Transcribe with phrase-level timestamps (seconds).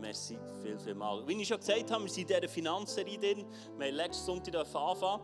[0.00, 1.26] Merci viel, viel mal.
[1.26, 3.44] Wie ich schon gesagt habe, wir sind in dieser Finanzserie drin.
[3.76, 5.22] Wir haben letzten Sonntag angefangen.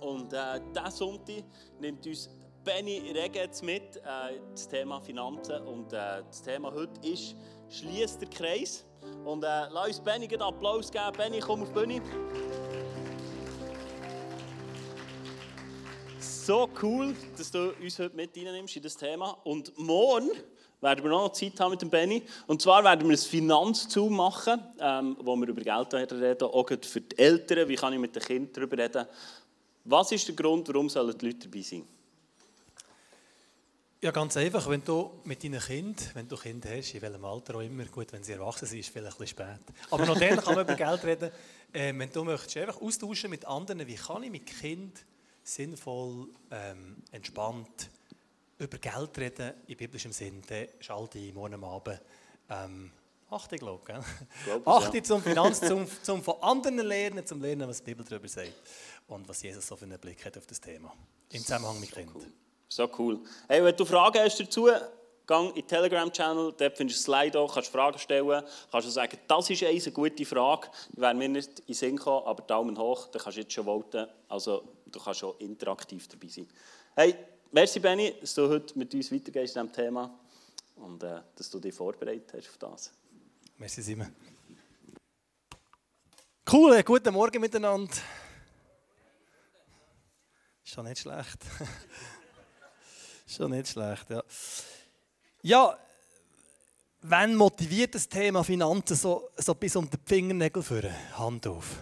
[0.00, 1.44] Und äh, diesen Sonntag
[1.78, 2.30] nimmt uns
[2.64, 5.62] Benny Regetz mit, äh, das Thema Finanzen.
[5.66, 7.36] Und äh, das Thema heute ist
[7.68, 8.86] «Schließt der Kreis».
[9.24, 11.12] Und äh, lass uns Benny einen Applaus geben.
[11.16, 12.02] Benny, komm auf die Bühne.
[16.18, 19.30] So cool, dass du uns heute mit reinnimmst in das Thema.
[19.44, 20.30] Und morgen
[20.80, 22.22] werden wir noch Zeit haben mit dem Benny.
[22.46, 27.00] Und zwar werden wir ein Finanzzoom machen, ähm, wo wir über Geld reden, auch für
[27.00, 27.68] die Eltern.
[27.68, 29.06] Wie kann ich mit den Kindern darüber reden?
[29.84, 31.84] Was ist der Grund, warum sollen die Leute dabei sein?
[34.02, 34.66] Ja, ganz einfach.
[34.66, 38.10] Wenn du mit deinen Kindern, wenn du Kinder hast, in welchem Alter auch immer, gut,
[38.12, 39.74] wenn sie erwachsen sind, ist vielleicht ein bisschen spät.
[39.90, 41.30] Aber noch dann kann man über Geld reden.
[41.72, 45.04] Äh, wenn du möchtest einfach austauschen mit anderen, wie kann ich mit Kind
[45.42, 47.90] sinnvoll, ähm, entspannt
[48.60, 52.00] über Geld reden, in biblischem Sinn, dann schalte ich morgen Abend
[52.48, 52.92] ähm,
[53.30, 54.02] achte, glaube
[54.92, 55.04] ich.
[55.04, 58.52] Zum Finanz, zum, zum von anderen lernen, zum lernen, was die Bibel darüber sagt
[59.08, 60.92] und was Jesus so für einen Blick hat auf das Thema.
[61.32, 62.32] Im Zusammenhang mit Kindern.
[62.68, 62.88] So cool.
[62.88, 63.20] So cool.
[63.48, 64.68] Hey, wenn du Fragen hast dazu,
[65.26, 68.92] geh in den Telegram-Channel, dort findest du ein Slide auch, kannst Fragen stellen, kannst du
[68.92, 72.42] sagen, das ist eine gute Frage, die wäre mir nicht in den Sinn gekommen, aber
[72.42, 76.48] Daumen hoch, dann kannst du jetzt schon voten, also du kannst schon interaktiv dabei sein.
[76.96, 77.14] Hey,
[77.52, 80.16] Merci, Benny, dass du heute mit uns weitergehst in diesem Thema
[80.76, 82.92] und äh, dass du dich vorbereitet hast auf das.
[83.58, 84.14] Merci, Simon.
[86.50, 87.92] Cool, guten Morgen miteinander.
[90.62, 91.38] Schon nicht schlecht.
[93.26, 94.22] schon nicht schlecht, ja.
[95.42, 95.78] Ja,
[97.02, 100.94] wenn motiviert das Thema Finanzen so, so bis um den Fingernägel führen?
[101.18, 101.78] Hand auf.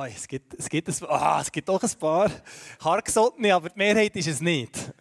[0.00, 2.30] Hey, es, gibt, es, gibt ein, ah, es gibt doch ein paar
[2.78, 4.94] Hartgesottene, aber die Mehrheit ist es nicht.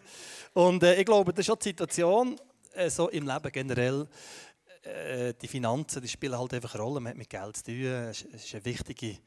[0.55, 2.35] Und äh, ich glaube, das ist auch die Situation
[2.73, 4.07] äh, so im Leben generell.
[4.81, 6.99] Äh, die Finanzen die spielen halt einfach eine Rolle.
[6.99, 7.75] Man hat mit Geld zu tun.
[7.75, 9.19] Es ist ein wichtige,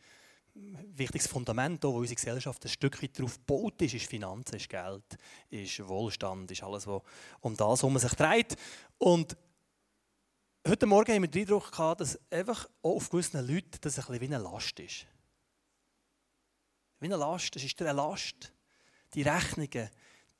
[0.97, 3.95] wichtiges Fundament, wo unsere Gesellschaft ein Stück weit darauf gebaut ist.
[3.95, 5.05] ist Finanzen, ist Geld,
[5.51, 7.01] ist Wohlstand, ist alles, was
[7.43, 8.57] um das herum sich dreht.
[8.99, 9.37] Und
[10.67, 14.07] heute Morgen haben wir den Eindruck gehabt, dass einfach auch auf gewissen Leuten das ein
[14.07, 15.07] bisschen wie eine Last ist.
[17.01, 17.57] Wie eine Last.
[17.57, 18.53] Es ist eine Last.
[19.15, 19.89] Die Rechnungen,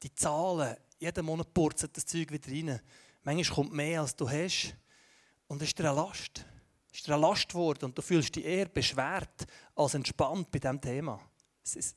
[0.03, 2.81] die Zahlen, jeden Monat purzelt das Zeug wieder rein.
[3.23, 4.77] Manchmal kommt mehr, als du hast.
[5.49, 6.45] Und es ist eine Last.
[6.93, 10.81] Es ist eine Last geworden und du fühlst dich eher beschwert als entspannt bei diesem
[10.81, 11.21] Thema.
[11.65, 11.97] Es ist,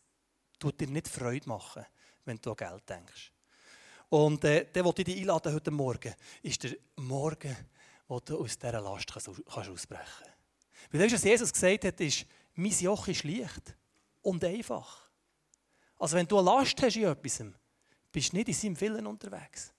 [0.58, 1.86] tut dir nicht Freude machen,
[2.24, 3.32] wenn du an Geld denkst.
[4.10, 7.58] Und äh, der, den ich dich einladen heute Morgen, ist der Morgen,
[8.08, 10.92] wo du aus dieser Last kannst, kannst ausbrechen kannst.
[10.92, 12.26] Weil das, was Jesus gesagt hat, ist,
[12.56, 13.76] mein Joch ist leicht
[14.24, 15.10] und einfach.
[16.00, 17.44] Also wenn du eine Last hast in etwas,
[18.12, 19.74] bist du nicht in seinem Willen unterwegs.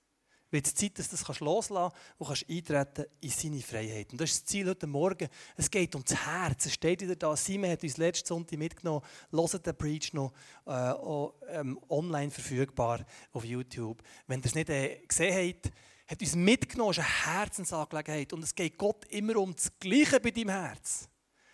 [0.51, 4.11] Wird es Zeit, dass du das loslassen kannst und eintreten in seine Freiheit.
[4.11, 5.27] Und das ist das Ziel heute Morgen.
[5.57, 6.67] Es geht ums Herz.
[6.67, 7.35] Es steht wieder da.
[7.35, 9.03] Simon hat uns letzten Sonntag mitgenommen.
[9.31, 10.31] Hört den Preach noch
[10.65, 14.01] äh, auch, ähm, online verfügbar auf YouTube.
[14.27, 15.71] Wenn ihr es nicht äh, gesehen habt,
[16.07, 16.91] hat uns mitgenommen.
[16.91, 18.31] Es ist eine Herzensangelegenheit.
[18.31, 21.09] Und es geht Gott immer um das Gleiche bei deinem Herz.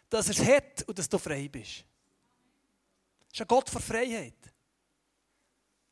[0.10, 1.86] Dass er es hat und dass du frei bist.
[3.32, 4.36] Das ist ein Gott vor Freiheit.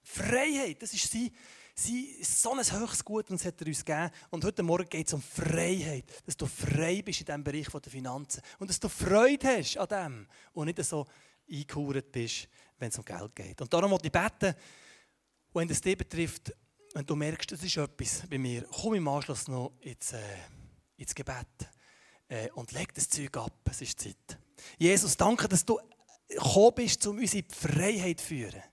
[0.03, 1.31] Freiheit, das ist sein,
[1.73, 4.11] sein, so ein höchstes Gut und das hat er uns gegeben.
[4.29, 7.91] Und heute Morgen geht es um Freiheit, dass du frei bist in diesem Bereich der
[7.91, 11.05] Finanzen und dass du Freude hast an dem und nicht so
[11.49, 13.61] eingehauert bist, wenn es um Geld geht.
[13.61, 14.53] Und darum möchte ich beten,
[15.53, 16.53] wenn das dich betrifft,
[16.93, 20.19] wenn du merkst, das ist etwas bei mir, komm im Anschluss noch ins, äh,
[20.97, 21.47] ins Gebet
[22.27, 24.37] äh, und leg das Zeug ab, es ist Zeit.
[24.77, 25.79] Jesus, danke, dass du
[26.29, 28.63] gekommen bist, um unsere Freiheit zu führen.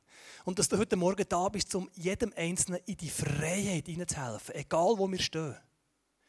[0.45, 4.97] Und dass du heute Morgen da bist, um jedem Einzelnen in die Freiheit hineinzuhelfen, egal
[4.97, 5.57] wo wir stehen.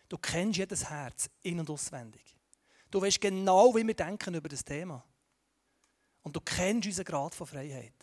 [0.09, 2.35] Du kennst jedes Herz in- und auswendig.
[2.89, 5.03] Du weißt genau, wie wir denken über das Thema.
[6.23, 7.93] Und du kennst unseren Grad von Freiheit.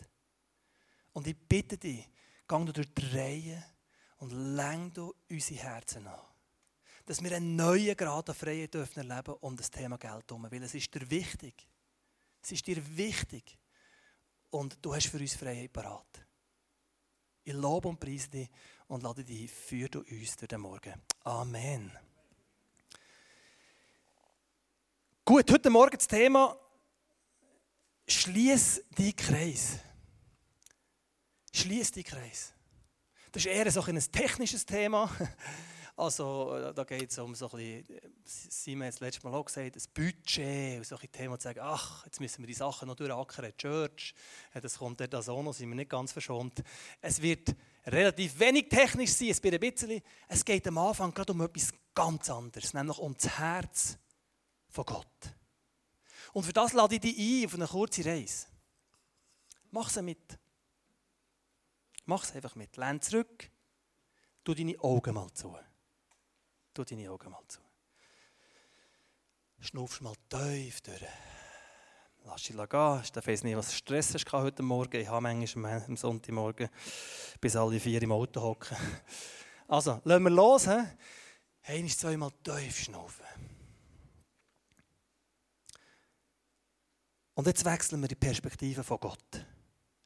[1.13, 2.07] Und ich bitte dich,
[2.47, 3.63] du durch die Reihe
[4.17, 6.19] und lenk du unsere Herzen an.
[7.05, 10.47] Dass wir einen neuen Grad an Freiheit dürfen erleben um das Thema Geld herum.
[10.49, 11.67] Weil es ist dir wichtig.
[12.45, 13.57] Es ist dir wichtig.
[14.51, 16.23] Und du hast für uns Freiheit parat.
[17.43, 18.49] Ich lobe und preise dich
[18.87, 20.93] und lade dich für du uns durch den Morgen.
[21.23, 21.91] Amen.
[25.25, 26.55] Gut, heute Morgen das Thema
[28.07, 29.79] Schließ die Kreis.
[31.51, 32.53] Schließ die Kreis.
[33.31, 35.09] Das ist eher so ein technisches Thema.
[35.97, 39.33] Also äh, da geht es um so ein bisschen, äh, Simon hat es letztes Mal
[39.33, 42.87] auch gesagt, das Budget und solche Themen, zu sagen, ach, jetzt müssen wir die Sachen
[42.89, 44.13] noch durchackern, Church,
[44.53, 46.61] das kommt dort auch noch, sind wir nicht ganz verschont.
[46.99, 47.55] Es wird
[47.85, 51.69] relativ wenig technisch sein, es wird ein bisschen, es geht am Anfang gerade um etwas
[51.93, 53.97] ganz anderes, nämlich um das Herz
[54.67, 55.07] von Gott.
[56.33, 58.47] Und für das lade ich dich ein auf eine kurze Reise.
[59.71, 60.37] Mach sie mit.
[62.05, 62.75] Mach es einfach mit.
[62.75, 63.49] Lehn zurück.
[64.43, 65.55] Tu deine Augen mal zu.
[66.75, 67.61] Tu deine Augen mal zu.
[69.61, 71.05] Schnuffst mal tief durch.
[72.25, 73.01] Lass dich gehen.
[73.01, 74.99] Ich weiß nicht, was Stress hast heute Morgen.
[74.99, 76.67] Ich habe manchmal am Sonntagmorgen
[77.39, 78.75] bis alle vier im Auto hocken.
[79.69, 80.67] Also, lassen wir los.
[80.67, 80.83] He?
[81.63, 83.25] Einmal, zweimal tief schnaufen.
[87.35, 89.45] Und jetzt wechseln wir die Perspektive von Gott.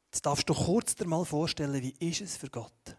[0.06, 2.99] Jetzt darfst du kurz dir mal vorstellen, wie ist es für Gott?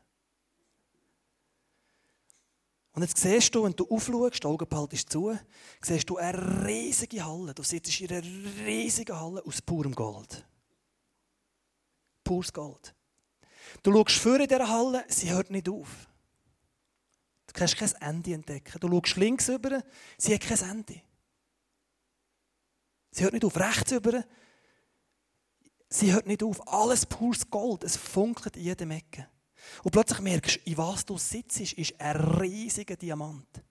[2.93, 5.39] Und jetzt siehst du, wenn du aufschaust, die Augen behaltest zu,
[5.81, 7.55] siehst du eine riesige Halle.
[7.55, 8.23] Du sitzt in einer
[8.67, 10.45] riesigen Halle aus purem Gold.
[12.25, 12.95] Pures Gold.
[13.83, 16.09] Du schaust vor in dieser Halle, sie hört nicht auf.
[17.47, 18.79] Du kannst kein Ende entdecken.
[18.81, 19.83] Du schaust links über,
[20.19, 21.03] sie hat kein Ende.
[23.13, 23.57] Sie hört nicht auf.
[23.57, 24.25] Rechts über,
[25.89, 26.67] sie hört nicht auf.
[26.69, 27.85] Alles pures Gold.
[27.85, 29.29] Es funkelt in jedem Ecke.
[29.83, 33.63] Und plötzlich merkst du, in was du sitzt, ist ein riesiger Diamant.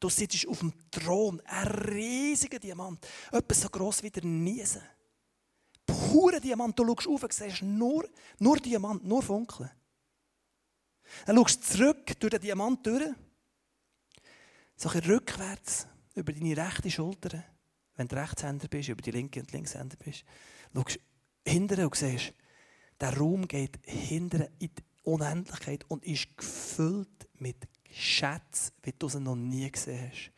[0.00, 3.04] Du sitzt auf dem Thron, ein riesiger Diamant.
[3.32, 4.82] Etwas so gross wie der Niesen.
[5.84, 6.78] Pure Diamant.
[6.78, 8.08] Du schaust auf und siehst nur,
[8.38, 9.70] nur Diamant, nur Funkeln.
[11.26, 13.14] Dann schaust du zurück durch den Diamant durch,
[14.76, 17.42] so ein rückwärts über deine rechte Schulter,
[17.96, 20.24] wenn du Rechtshänder bist, über die linke und Linkshänder bist.
[20.72, 21.00] Schaust
[21.44, 22.32] hinterher und siehst,
[23.00, 29.20] der Raum geht hinterher in die Unendlichkeit und ist gefüllt mit Schätzen, wie du sie
[29.20, 30.32] noch nie gesehen hast.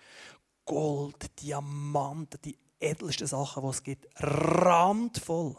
[0.64, 5.56] Gold, Diamanten, die edelsten Sachen, die es gibt, randvoll.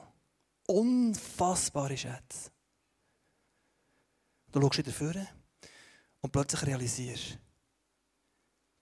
[0.68, 2.52] Unfassbare Schätze.
[4.52, 5.28] Du schaust wieder vor
[6.22, 7.38] und plötzlich realisierst,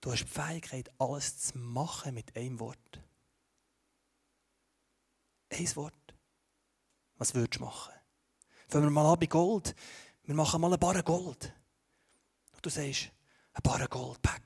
[0.00, 3.02] du hast die Fähigkeit, alles zu machen mit einem Wort.
[5.52, 5.94] Ein Wort.
[7.16, 7.94] Was würdest du machen?
[8.68, 9.74] Fangen wir mal an bei Gold.
[10.30, 11.52] Wir machen mal ein Barren Gold.
[12.52, 13.10] Und du sagst,
[13.52, 14.44] ein Barren Gold, pack.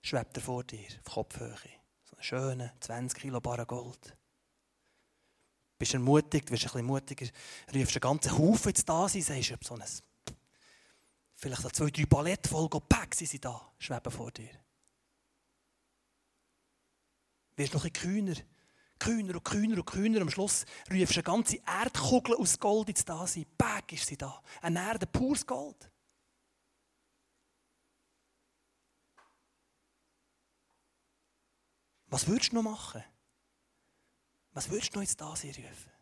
[0.00, 1.56] Schwebt er vor dir, auf Kopfhöhe.
[2.04, 4.16] So einen schönen 20 Kilo Barren Gold.
[5.76, 7.26] Bist ermutigt, wirst ein bisschen mutiger,
[7.74, 9.82] rufst einen ganzen Haufen jetzt da sein, sagst du, so ein,
[11.34, 14.50] vielleicht so zwei, drei Palette voll, pack, sie sind da, schweben vor dir.
[17.56, 18.36] Wirst noch ein bisschen kühner,
[19.00, 20.20] kühner und kühner und kühner.
[20.20, 23.46] Am Schluss rufst du eine ganze Erdkugel aus Gold ins Dasein.
[23.58, 24.40] Bäg ist sie da.
[24.62, 25.90] Eine Erde, pures Gold.
[32.06, 33.02] Was würdest du noch machen?
[34.52, 35.92] Was würdest du noch ins Dasein rufen?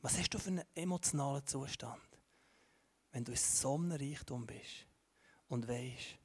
[0.00, 2.20] Was hast du für einen emotionalen Zustand,
[3.10, 4.86] wenn du in so einem Reichtum bist
[5.48, 6.18] und weißt,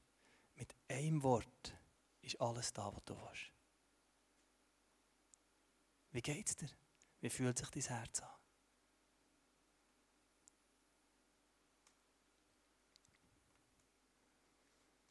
[0.62, 1.75] mit einem Wort
[2.22, 3.52] ist alles da, was du willst.
[6.12, 6.69] Wie geht es dir?
[7.19, 8.30] Wie fühlt sich dein Herz an?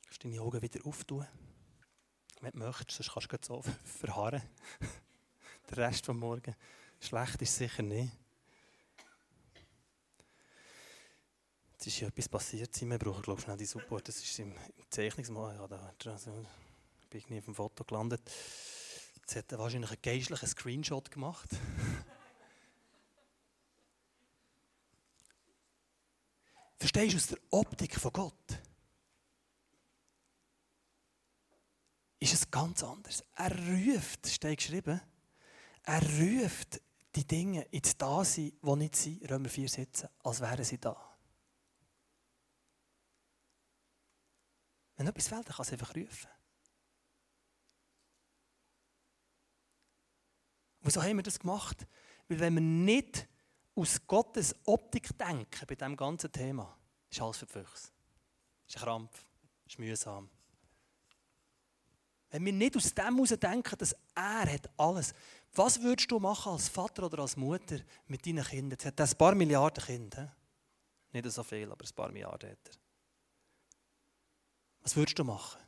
[0.02, 1.26] Du kannst deine Augen wieder auftun.
[2.40, 4.42] Wenn du möchtest, sonst kannst du so verharren.
[5.68, 6.54] Der Rest des Morgen.
[7.00, 8.16] Schlecht ist sicher nicht.
[11.80, 12.78] Jetzt ist ja etwas passiert.
[12.78, 14.06] Wir brauchen, glaube ich, schnell die Support.
[14.06, 15.56] Das ist im, im Zeichnungsmal.
[15.56, 16.30] Ja, da also,
[17.08, 18.20] bin ich nie auf dem Foto gelandet.
[19.16, 21.48] Jetzt hat er wahrscheinlich einen geistlichen Screenshot gemacht.
[26.78, 28.58] Verstehst du aus der Optik von Gott?
[32.18, 33.24] Ist es ganz anders.
[33.36, 35.00] Er ruft, steht geschrieben,
[35.84, 36.82] er ruft
[37.14, 41.09] die Dinge ins Dasein, die nicht sind, Römer 4 sitzen, als wären sie da.
[45.00, 46.28] Wenn etwas fehlt, dann kann es einfach rufen.
[50.82, 51.86] Wieso haben wir das gemacht?
[52.28, 53.26] Weil wenn wir nicht
[53.74, 56.76] aus Gottes Optik denken bei diesem ganzen Thema,
[57.08, 57.88] ist alles für die Füchse.
[58.68, 59.24] Ist ein Krampf,
[59.64, 60.28] ist mühsam.
[62.28, 65.14] Wenn wir nicht aus dem heraus denken, dass er hat alles,
[65.54, 68.78] was würdest du machen als Vater oder als Mutter mit deinen Kindern?
[68.78, 70.36] Er hat ein paar Milliarden Kinder.
[71.10, 72.79] Nicht so viel, aber ein paar Milliarden hat er.
[74.82, 75.60] Was würdest du machen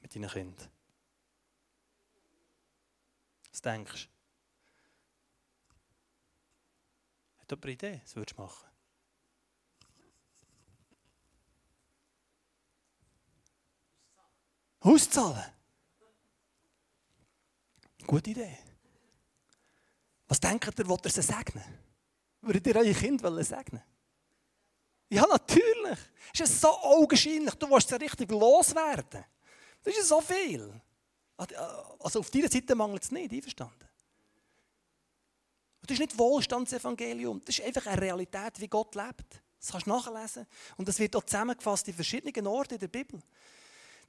[0.00, 0.68] mit deinen Kindern?
[3.50, 4.10] Was denkst du?
[7.40, 8.68] Hat jemand eine Idee, was würdest du machen?
[14.80, 15.52] Auszahlen?
[18.06, 18.58] Gute Idee.
[20.26, 21.78] Was denkt ihr, wollt ihr sie segnen?
[22.40, 23.82] Würdet ihr eure Kinder segnen
[25.10, 25.98] Ja, natürlich.
[26.32, 27.54] Es ist so augenscheinlich.
[27.54, 29.24] Du willst es richtig loswerden.
[29.82, 30.80] Das ist so viel.
[31.98, 33.88] Also auf deiner Seite mangelt es nicht, einverstanden?
[35.82, 37.42] Das ist nicht Wohlstandsevangelium.
[37.44, 39.42] Das ist einfach eine Realität, wie Gott lebt.
[39.58, 40.46] Das kannst du nachlesen.
[40.76, 43.20] Und das wird auch zusammengefasst in verschiedenen Orten in der Bibel.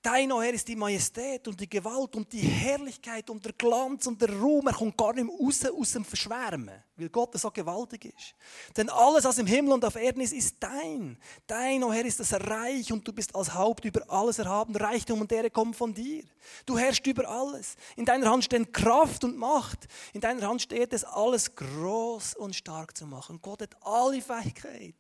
[0.03, 4.07] Dein, o Herr, ist die Majestät und die Gewalt und die Herrlichkeit und der Glanz
[4.07, 4.65] und der Ruhm.
[4.65, 8.33] Er kommt gar nicht mehr raus aus dem Verschwärmen, weil Gott so gewaltig ist.
[8.75, 11.19] Denn alles, was im Himmel und auf Erden ist, ist dein.
[11.45, 14.75] Dein, o Herr, ist das Reich und du bist als Haupt über alles erhaben.
[14.75, 16.23] Reichtum und Ehre kommen von dir.
[16.65, 17.75] Du herrschst über alles.
[17.95, 19.87] In deiner Hand stehen Kraft und Macht.
[20.13, 23.39] In deiner Hand steht es, alles groß und stark zu machen.
[23.39, 24.95] Gott hat alle Fähigkeit.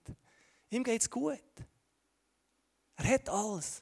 [0.69, 1.41] Ihm geht es gut.
[2.97, 3.81] Er hat alles.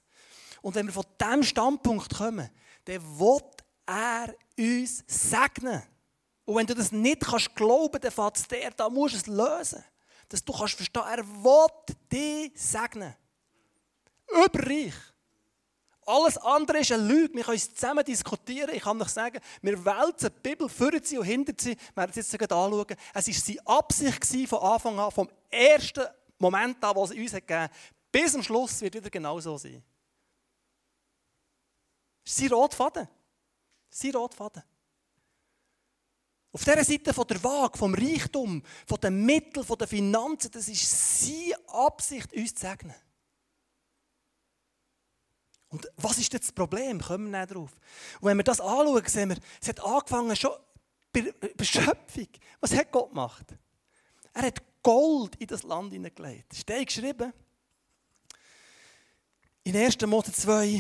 [0.62, 2.50] Und wenn wir von diesem Standpunkt kommen,
[2.86, 3.42] dann will
[3.86, 5.82] er uns segnen.
[6.46, 9.28] Und wenn du das nicht kannst glauben, dann fällt es dir, da musst du es
[9.28, 9.84] lösen.
[10.28, 11.68] Dass du kannst verstehen, er will
[12.12, 13.16] dich segnen.
[14.28, 14.94] Überreich.
[16.06, 17.36] Alles andere ist eine Lüge.
[17.36, 18.74] Wir können es zusammen diskutieren.
[18.74, 21.76] Ich kann euch sagen, wir wälzen die Bibel für sie und hinter sie.
[21.94, 22.96] Wir werden es jetzt anschauen.
[23.14, 26.06] Es war seine Absicht von Anfang an, vom ersten
[26.40, 27.72] Moment an, wo es uns gegeben hat,
[28.12, 29.84] bis zum Schluss wird wieder genau so sein.
[32.30, 33.08] Das ist sein Rotfaden.
[33.90, 34.62] Sein Rotfaden.
[36.52, 40.68] Auf dieser Seite von der Waage, vom Reichtum, von den Mitteln, von den Finanzen, das
[40.68, 42.94] ist seine Absicht, uns zu segnen.
[45.70, 47.02] Und was ist jetzt das Problem?
[47.02, 47.72] Kommen wir drauf.
[48.22, 50.52] Und wenn wir das anschauen, sehen wir, es hat angefangen schon
[51.12, 52.28] bei der Schöpfung.
[52.60, 53.56] Was hat Gott gemacht?
[54.34, 56.56] Er hat Gold in das Land hineingelegt.
[56.56, 57.34] Steht geschrieben.
[59.64, 60.00] In 1.
[60.02, 60.80] Mose 2,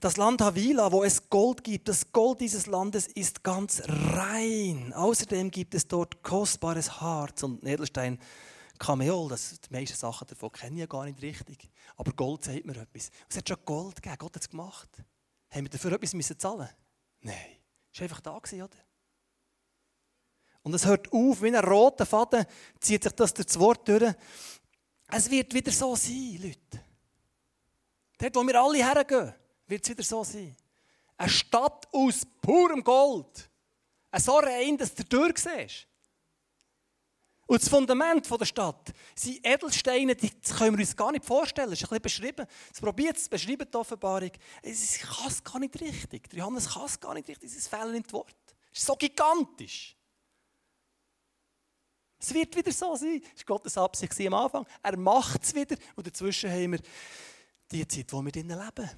[0.00, 4.92] das Land Havila, wo es Gold gibt, das Gold dieses Landes ist ganz rein.
[4.94, 8.18] Außerdem gibt es dort kostbares Harz und Edelstein.
[8.78, 11.70] Kameol, das, die meisten Sachen davon kenne ich ja gar nicht richtig.
[11.96, 13.10] Aber Gold sagt mir etwas.
[13.28, 14.88] Es hat schon Gold gegeben, Gott hat es gemacht.
[15.50, 16.68] Haben wir dafür etwas müssen zahlen
[17.20, 17.36] Nein.
[17.92, 18.68] Es war einfach da, oder?
[20.62, 22.46] Und es hört auf, wie ein roter Faden
[22.78, 24.14] zieht sich das durch das Wort durch.
[25.08, 26.84] Es wird wieder so sein, Leute.
[28.16, 29.34] Dort, wo wir alle hergehen
[29.70, 30.56] wird es wieder so sein.
[31.16, 33.50] Eine Stadt aus purem Gold.
[34.16, 35.86] So rein, dass du durchsiehst.
[37.46, 41.70] Und das Fundament der Stadt sind Edelsteine, die können wir uns gar nicht vorstellen.
[41.70, 42.46] Das ist ein bisschen beschrieben.
[42.72, 44.30] Es probiert es, beschreiben die Offenbarung.
[44.62, 46.30] Es kann es gar nicht richtig.
[46.30, 47.50] Der Johannes kann es gar nicht richtig.
[47.50, 48.36] Es ist Fehler in Wort.
[48.72, 49.96] Es ist so gigantisch.
[52.20, 53.20] Es wird wieder so sein.
[53.20, 54.66] Das war Gottes Absicht am Anfang.
[54.82, 55.76] Er macht es wieder.
[55.96, 56.80] Und dazwischen haben wir
[57.72, 58.90] die Zeit, wo wir drinnen leben.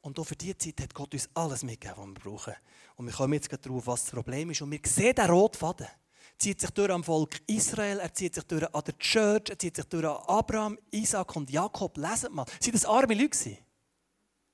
[0.00, 2.54] Und auch für diese Zeit hat Gott uns alles mitgegeben, was wir brauchen.
[2.96, 4.62] Und wir kommen jetzt darauf, was das Problem ist.
[4.62, 5.86] Und wir sehen den Rotfaden.
[5.86, 9.58] Er zieht sich durch am Volk Israel, er zieht sich durch an der Church, er
[9.58, 11.96] zieht sich durch an Abraham, Isaac und Jakob.
[11.96, 12.46] Leset mal.
[12.60, 13.58] Sind das arme Leute?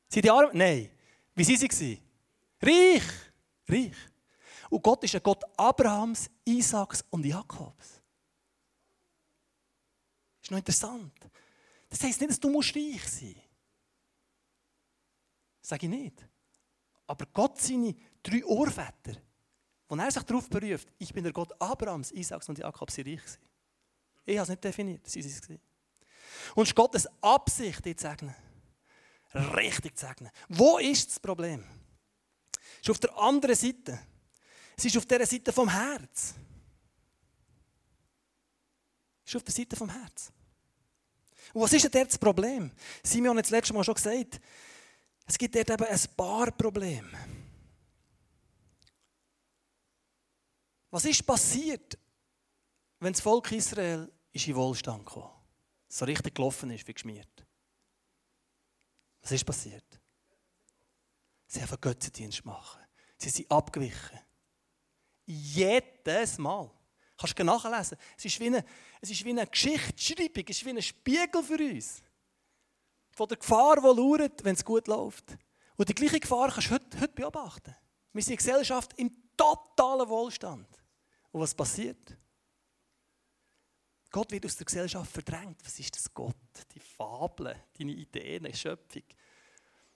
[0.08, 0.50] Sind die arme?
[0.54, 0.90] Nein.
[1.34, 2.00] Wie waren sie?
[2.62, 3.02] Reich.
[3.68, 3.96] Reich.
[4.70, 8.00] Und Gott ist ein Gott Abrahams, Isaaks und Jakobs.
[10.40, 11.12] Das ist noch interessant.
[11.88, 13.43] Das heisst nicht, dass du reich sein musst.
[15.64, 16.28] Sage ich nicht.
[17.06, 19.16] Aber Gott seine drei Urväter,
[19.88, 23.16] wo er sich darauf beruft, ich bin der Gott Abrahams, Isaaks und Jakobs, sie reich
[23.20, 23.38] gewesen.
[24.26, 25.48] Ich habe es nicht definiert, sie waren es.
[26.54, 28.34] Und es ist Gottes Absicht, dich zu segnen.
[29.56, 30.30] Richtig zu segnen.
[30.50, 31.64] Wo ist das Problem?
[32.52, 33.98] Es ist auf der anderen Seite.
[34.76, 36.34] Es ist auf der Seite vom Herz.
[39.24, 40.30] Es ist auf der Seite vom Herz.
[41.54, 42.70] Und was ist denn das Problem?
[43.02, 44.40] Simeon hat das letzte Mal schon gesagt,
[45.26, 47.18] es gibt dort eben ein paar Probleme.
[50.90, 51.98] Was ist passiert,
[53.00, 55.30] wenn das Volk Israel ist in Wohlstand kam?
[55.88, 57.46] So richtig gelaufen ist, wie geschmiert.
[59.22, 60.00] Was ist passiert?
[61.46, 62.82] Sie haben Götzendienst machen.
[63.16, 64.18] Sie sind abgewichen.
[65.24, 66.70] Jedes Mal.
[67.16, 67.96] Kannst du nachlesen.
[68.16, 68.64] Es ist wie eine,
[69.00, 72.02] es ist wie eine Geschichtsschreibung, es ist wie ein Spiegel für uns
[73.14, 75.36] von der Gefahr, die lauert, wenn es gut läuft.
[75.76, 77.74] Und die gleiche Gefahr kannst du heute, heute beobachten.
[78.12, 80.68] Wir sind eine Gesellschaft im totalen Wohlstand.
[81.30, 82.16] Und was passiert?
[84.10, 85.58] Gott wird aus der Gesellschaft verdrängt.
[85.64, 86.36] Was ist das Gott?
[86.72, 89.02] Die Fabel, deine Ideen, die Schöpfung.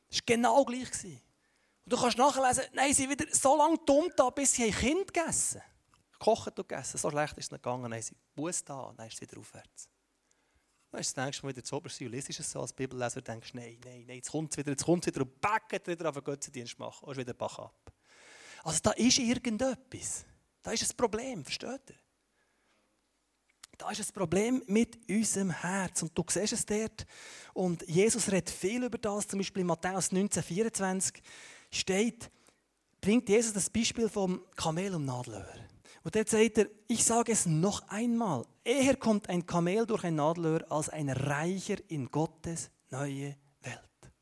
[0.08, 0.90] Das war genau gleich.
[1.04, 1.22] Und
[1.92, 5.60] du kannst nachlesen, nein, sie sind wieder so lange dumm da, bis sie Kind gegessen
[5.60, 5.70] haben.
[6.12, 6.98] Gekocht und gegessen.
[6.98, 7.88] So schlecht ist es nicht gegangen.
[7.88, 9.88] Nein, sie Buß da, dann ist es wieder aufwärts.
[10.90, 13.28] Dann ist das nächste Mal wieder zu oberst und liest es so als Bibelleser und
[13.28, 16.08] denkst, nein, nein, nein, jetzt kommt es wieder, jetzt kommt es wieder und backet wieder
[16.08, 17.04] auf den Götzendienst machen.
[17.06, 17.92] Und wieder Bach ab.
[18.64, 20.24] Also da ist irgendetwas.
[20.62, 21.96] Da ist ein Problem, versteht ihr?
[23.76, 26.02] Da ist ein Problem mit unserem Herz.
[26.02, 27.06] Und du siehst es dort.
[27.54, 29.28] Und Jesus redet viel über das.
[29.28, 31.22] Zum Beispiel in Matthäus 19, 24
[31.70, 32.30] steht,
[33.00, 35.68] bringt Jesus das Beispiel vom Kamel und Nadelöhr.
[36.08, 40.14] Und dort sagt er, ich sage es noch einmal, eher kommt ein Kamel durch ein
[40.14, 44.12] Nadelöhr als ein Reicher in Gottes neue Welt.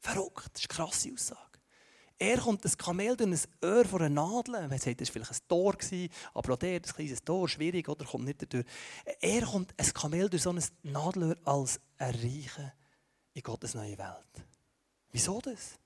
[0.00, 1.60] Verrückt, das ist eine krasse Aussage.
[2.18, 4.68] Er kommt das Kamel durch ein Öhr von einer Nadel.
[4.68, 5.74] Man sagt, das war vielleicht ein Tor,
[6.34, 8.66] aber auch der, ein kleines Tor, schwierig, oder kommt nicht dadurch.
[9.22, 12.74] Er kommt ein Kamel durch so ein Nadelöhr als ein Reicher
[13.32, 14.46] in Gottes neue Welt.
[15.10, 15.78] Wieso das?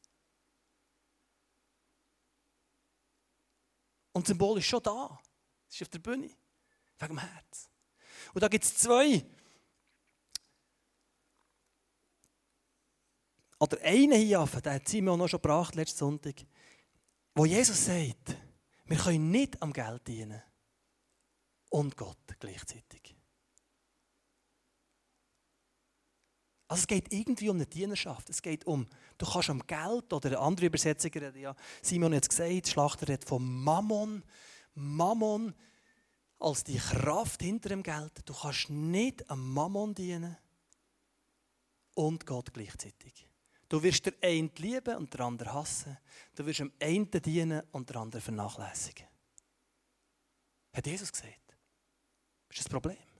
[4.12, 5.18] Und das Symbol ist schon da.
[5.68, 6.30] Es ist auf der Bühne.
[6.98, 7.68] Wegen dem Herz.
[8.34, 9.24] Und da gibt es zwei.
[13.58, 16.34] Oder einen hier, den hat Simon noch schon gebracht letzten Sonntag,
[17.34, 18.36] wo Jesus sagt,
[18.86, 20.42] wir können nicht am Geld dienen
[21.70, 23.14] und Gott gleichzeitig.
[26.72, 28.30] Also es geht irgendwie um eine Dienerschaft.
[28.30, 28.86] Es geht um,
[29.18, 33.44] du kannst am Geld, oder andere Übersetzer, ja, Simon hat es gesagt, Schlachter redet von
[33.62, 34.24] Mammon.
[34.72, 35.54] Mammon
[36.38, 38.12] als die Kraft hinter dem Geld.
[38.24, 40.34] Du kannst nicht am Mammon dienen
[41.92, 43.28] und Gott gleichzeitig.
[43.68, 45.98] Du wirst der einen lieben und der andere hassen.
[46.34, 49.06] Du wirst dem einen dienen und der andere vernachlässigen.
[50.72, 51.54] Hat Jesus gesagt.
[52.48, 53.11] Das ist das Problem.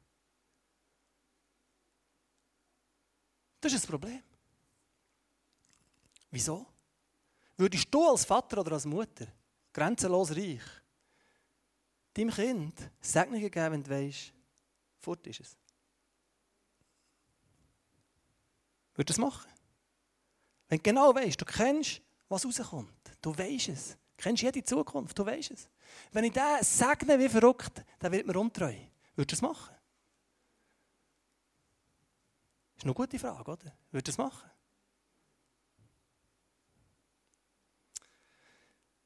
[3.62, 4.20] Das ist das Problem.
[6.32, 6.66] Wieso?
[7.56, 9.28] Würdest du als Vater oder als Mutter
[9.72, 10.62] grenzenlos reich
[12.12, 14.32] deinem Kind Segnungen geben, wenn du weißt,
[14.98, 15.56] fort ist es?
[18.94, 19.50] Würdest du das machen?
[20.68, 25.16] Wenn du genau weißt, du kennst, was rauskommt, du weißt es, du kennst jede Zukunft,
[25.16, 25.68] du weißt es.
[26.10, 28.74] Wenn ich den segne wie verrückt, dann wird mir untreu.
[29.14, 29.72] Würdest du das machen?
[32.82, 33.72] Ist eine gute Frage, oder?
[33.92, 34.50] Würdest du das machen?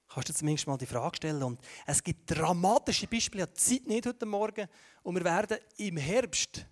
[0.09, 1.43] Kannst du zumindest mal die Frage stellen.
[1.43, 4.67] Und es gibt dramatische Beispiele, ich habe Zeit nicht heute Morgen.
[5.03, 6.65] Und wir werden im Herbst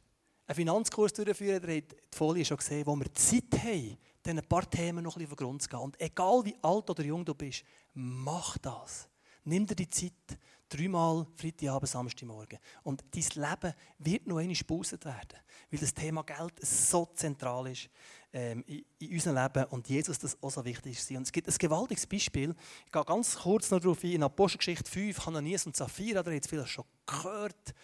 [0.47, 1.63] einen Finanzkurs durchführen.
[1.69, 5.19] Ihr habt die Folie schon gesehen, wo wir Zeit haben, diesen paar Themen noch ein
[5.19, 5.81] bisschen auf den Grund zu gehen.
[5.81, 9.11] Und egal wie alt oder jung du bist, mach das.
[9.45, 10.39] Nimm dir die Zeit,
[10.77, 12.59] dreimal Freitagabend, Samstagmorgen.
[12.83, 15.39] Und dein Leben wird noch einmal gespauset werden,
[15.71, 17.89] weil das Thema Geld so zentral ist
[18.33, 21.11] ähm, in, in, unserem Leben und Jesus das auch so wichtig ist.
[21.13, 22.55] Und es gibt ein gewaltiges Beispiel,
[22.87, 26.41] ich gehe ganz kurz noch darauf ein, in Apostelgeschichte 5, Hananias und Sapphira, da ihr
[26.43, 27.75] vielleicht schon gehört,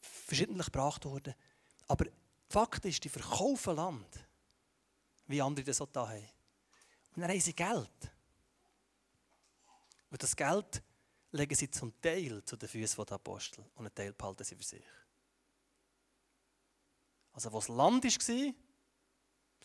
[0.00, 1.34] verschiedentlich gebracht worden.
[1.88, 2.06] Aber
[2.48, 4.26] Fakt ist, die verkaufen Land,
[5.26, 6.28] wie andere das auch da haben.
[7.14, 8.12] Und dann haben sie Geld.
[10.10, 10.82] Und das Geld
[11.32, 14.62] legen sie zum Teil zu den Füßen der Apostel und einen Teil behalten sie für
[14.62, 14.84] sich.
[17.32, 18.54] Also, was Land war, sie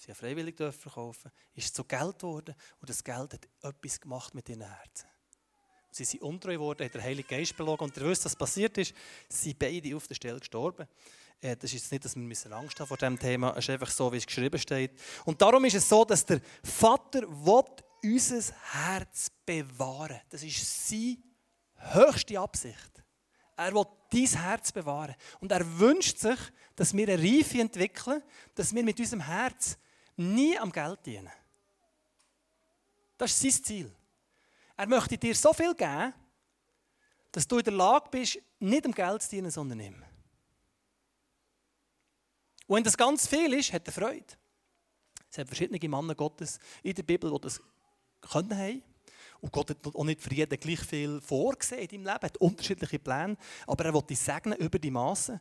[0.08, 4.62] ja freiwillig verkaufen ist zu Geld geworden und das Geld hat etwas gemacht mit ihren
[4.62, 5.08] Herzen.
[5.92, 8.94] Sie sind untreu geworden, hat der Heilige Geist belogen und ihr wisst, was passiert ist.
[9.28, 10.88] Sie sind beide auf der Stelle gestorben.
[11.42, 13.90] Äh, das ist jetzt nicht, dass wir Angst haben vor diesem Thema, es ist einfach
[13.90, 14.92] so, wie es geschrieben steht.
[15.26, 17.24] Und darum ist es so, dass der Vater
[18.04, 21.18] unser Herz bewahren Das ist sein
[21.78, 23.04] höchste Absicht.
[23.56, 25.16] Er will dein Herz bewahren.
[25.40, 26.40] Und er wünscht sich,
[26.76, 28.22] dass wir eine Reife entwickeln,
[28.54, 29.78] dass wir mit unserem Herz
[30.16, 31.32] nie am Geld dienen.
[33.18, 33.96] Das ist sein Ziel.
[34.76, 36.14] Er möchte dir so viel geben,
[37.32, 40.04] dass du in der Lage bist, nicht am Geld zu dienen, sondern ihm.
[42.68, 44.26] Und wenn das ganz viel ist, hat er Freude.
[45.32, 47.62] Es hat verschiedene Männer Gottes in der Bibel, die das
[48.22, 48.84] können haben.
[49.42, 53.38] Und Gott hat auch nicht für jeden gleich viel vorgesehen deinem Leben, hat unterschiedliche Pläne,
[53.66, 55.40] aber er will dich segnen über die Massen.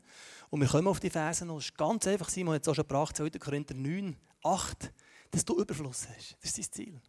[0.50, 2.74] Und wir kommen auf die Versen und es ist ganz einfach, Simon hat es auch
[2.74, 3.30] schon gebracht, 2.
[3.30, 4.92] Korinther 9, 8,
[5.30, 6.36] dass du Überfluss hast.
[6.40, 7.00] Das ist sein Ziel.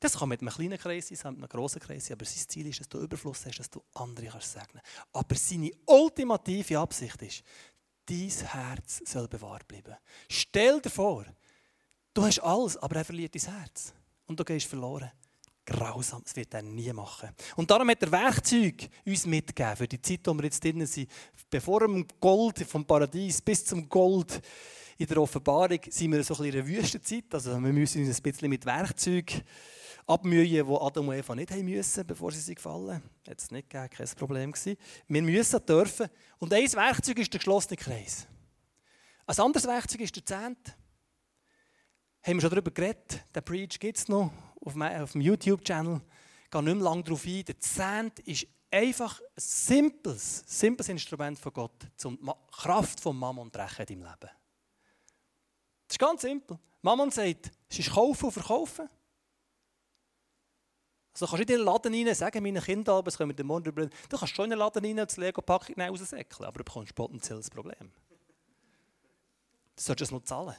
[0.00, 2.66] Das kann mit einem kleinen Kreis sein, mit einem grossen Kreis sein, aber sein Ziel
[2.66, 7.44] ist, dass du Überfluss hast, dass du andere kannst segnen Aber seine ultimative Absicht ist,
[8.06, 9.94] dein Herz soll bewahrt bleiben.
[10.28, 11.24] Stell dir vor,
[12.12, 13.94] du hast alles, aber er verliert dein Herz.
[14.26, 15.12] Und du gehst verloren
[15.64, 16.22] grausam.
[16.22, 17.30] Das wird er nie machen.
[17.56, 21.10] Und darum hat er Werkzeug uns mitgegeben für die Zeit, wo wir jetzt drin sind.
[21.50, 24.40] Bevor dem Gold vom Paradies bis zum Gold
[24.98, 27.24] in der Offenbarung sind wir so ein bisschen in einer Wüstenzeit.
[27.32, 29.42] Also wir müssen uns ein bisschen mit Werkzeug
[30.06, 33.02] abmühen, die Adam und Eva nicht haben müssen, bevor sie sich gefallen.
[33.28, 34.76] Hat es nicht gegeben, kein Problem gewesen.
[35.08, 36.08] Wir müssen dürfen.
[36.38, 38.26] Und ein Werkzeug ist der geschlossene Kreis.
[39.26, 40.76] Ein anderes Werkzeug ist der Zehnt.
[42.22, 43.24] Haben wir schon darüber geredet.
[43.34, 44.30] Der Preach gibt es noch
[44.64, 46.00] auf, dem YouTube-Channel.
[46.44, 47.44] Ich gehe nicht mehr lange darauf ein.
[47.44, 53.52] Der Zehnt ist einfach ein simples, simples Instrument von Gott, um die Kraft von Mammon
[53.52, 54.32] zu brechen in deinem Leben.
[55.86, 56.58] Das ist ganz simpel.
[56.80, 58.88] Mammon sagt, es ist kaufen und verkaufen.
[61.12, 63.64] Also kannst du in den Laden rein sagen, meine Kinder, das können wir den Morgen
[63.64, 66.94] drüber Du kannst schon in den Laden rein und das Lego-Packung raussäckeln, aber du bekommst
[66.94, 67.92] potenziell ein Problem.
[69.76, 70.56] Du solltest es noch zahlen.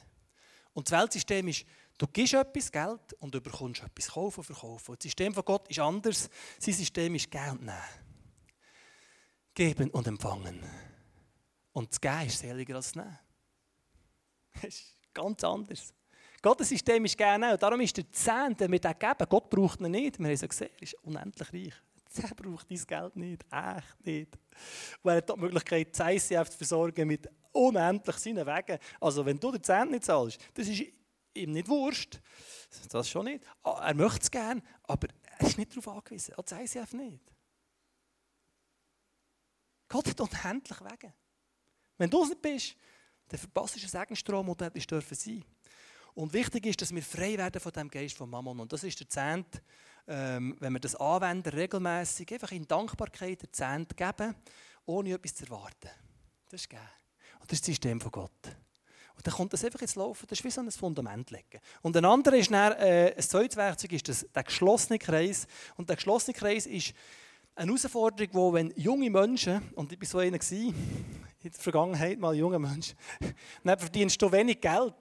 [0.72, 1.64] Und das Weltsystem ist,
[1.98, 4.90] du gibst etwas Geld und du bekommst etwas kaufen und verkaufen.
[4.90, 6.28] Und das System von Gott ist anders.
[6.58, 7.72] Sein System ist Geld nehmen.
[9.54, 10.60] Geben und empfangen.
[11.72, 13.18] Und das Geben ist seliger als das Nehmen.
[14.62, 15.92] Das ist ganz anders.
[16.40, 17.56] Gottes System ist gerne auch.
[17.56, 20.18] Darum ist der Zehnt, den wir den geben, Gott braucht ihn nicht.
[20.18, 21.74] Wir haben es gesehen, er ist unendlich reich.
[22.22, 24.38] Der braucht dein Geld nicht, echt nicht.
[25.02, 28.78] Und er hat die Möglichkeit, das ICF zu versorgen mit unendlich seinen Wegen.
[29.00, 30.84] Also wenn du den Zehnt nicht zahlst, das ist
[31.34, 32.20] ihm nicht wurscht.
[32.90, 33.44] Das schon nicht.
[33.62, 36.34] Ah, er möchte es gerne, aber er ist nicht darauf angewiesen.
[36.34, 37.32] Auch das ICF nicht.
[39.88, 41.14] Gott hat unendlich Wege.
[41.98, 42.76] Wenn du es nicht bist,
[43.28, 45.44] dann verpasst du einen Segenstrom und das dürfen sein.
[46.14, 48.60] Und wichtig ist, dass wir frei werden von dem Geist von Mammon.
[48.60, 49.62] Und das ist der Zehnt,
[50.06, 54.34] ähm, wenn wir das anwenden, regelmäßig, einfach in Dankbarkeit der Zehnt geben,
[54.86, 55.90] ohne etwas zu erwarten.
[56.50, 56.80] Das ist geil.
[57.40, 58.56] Und das ist das System von Gott.
[59.16, 61.60] Und dann kommt das einfach ins Laufen, das ist wie so ein Fundament legen.
[61.82, 65.46] Und ein anderer ist dann, äh, ein zweites Werkzeug ist das, der geschlossene Kreis.
[65.76, 66.94] Und der geschlossene Kreis ist
[67.54, 72.34] eine Herausforderung, wo wenn junge Menschen, und ich war so einer in der Vergangenheit mal
[72.34, 72.94] junger Mensch,
[73.64, 74.94] dann verdienst du wenig Geld.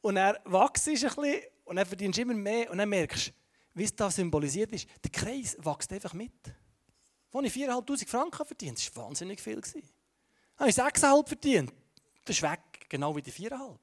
[0.00, 3.32] Und er wächst ein bisschen und dann verdienst du immer mehr und dann merkst du,
[3.74, 6.32] wie es da symbolisiert ist, der Kreis wächst einfach mit.
[7.32, 9.60] Als ich 4'500 Franken verdient das war wahnsinnig viel.
[10.58, 11.72] Habe ich 6,5 verdient.
[12.24, 12.60] Das ist weg,
[12.92, 13.78] genau wie die 4,5.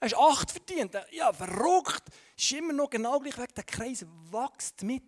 [0.00, 0.94] Hast du 8 verdient.
[1.12, 2.02] Ja, verrückt.
[2.36, 3.54] Ist immer noch genau gleich weg.
[3.54, 5.02] Der Kreis wächst mit.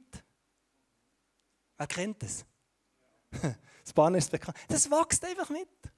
[1.76, 2.44] Wer kennt das?
[3.88, 4.54] Das Banner ist bekannt.
[4.68, 5.66] Das wächst einfach mit.
[5.82, 5.88] Du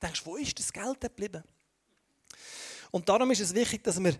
[0.00, 1.42] denkst, wo ist das Geld geblieben?
[2.92, 4.16] Und darum ist es wichtig, dass wir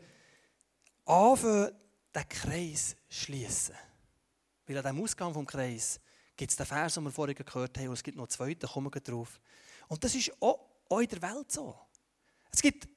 [1.04, 1.70] anfangen,
[2.12, 3.76] den Kreis schließen.
[4.66, 6.00] Weil an dem Ausgang vom Kreis
[6.36, 8.66] gibt es den Vers, den wir vorhin gehört haben, und es gibt noch einen zweiten,
[8.66, 9.40] kommen wir drauf.
[9.86, 10.66] Und das ist auch
[11.00, 11.78] in der Welt so.
[12.56, 12.88] Es gibt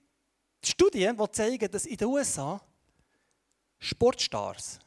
[0.64, 2.66] Studien, die zeigen, dass in den USA
[3.78, 4.80] Sportstars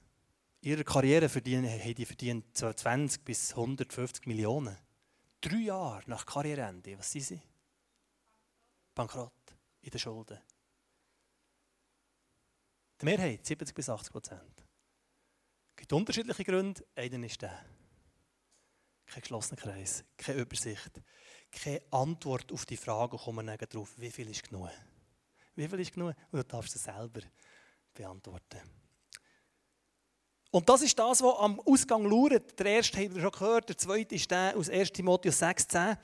[0.63, 4.75] ihre Karriere verdienen, haben die verdient 20 bis 150 Millionen.
[5.43, 7.43] Drei Jahre nach Karriereende, was sind sie?
[8.95, 10.39] Bankrott in den Schulden.
[12.99, 14.65] Die Mehrheit, 70 bis 80 Prozent.
[15.73, 16.83] Es gibt unterschiedliche Gründe.
[16.95, 17.63] Einer ist der.
[19.05, 21.03] Kein geschlossener Kreis, keine Übersicht,
[21.53, 24.71] keine Antwort auf die Frage, wir darauf, wie viel ist genug?
[25.55, 26.15] Wie viel ist genug?
[26.31, 27.21] Und du darfst es selber
[27.95, 28.61] beantworten.
[30.51, 32.59] Und das ist das, was am Ausgang lauert.
[32.59, 35.97] Der erste haben wir schon gehört, der zweite ist der aus 1 Timotheus 6,10.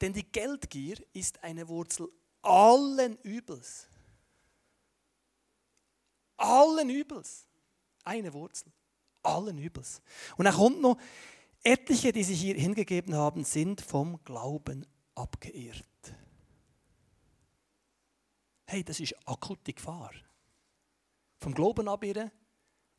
[0.00, 2.08] Denn die Geldgier ist eine Wurzel
[2.42, 3.88] allen Übels
[6.40, 7.46] allen Übels.
[8.04, 8.72] Eine Wurzel.
[9.22, 10.00] Allen Übels.
[10.36, 10.96] Und dann kommt noch,
[11.62, 15.84] etliche, die sich hier hingegeben haben, sind vom Glauben abgeirrt.
[18.66, 20.12] Hey, das ist akute Gefahr.
[21.38, 22.30] Vom Glauben abirren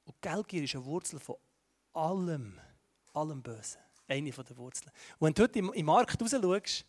[0.04, 1.36] und Geldgier ist eine Wurzel von
[1.94, 2.60] allem,
[3.14, 3.80] allem Bösen.
[4.08, 4.92] Eine den Wurzeln.
[5.20, 6.86] Und wenn du heute im Markt raus schaust,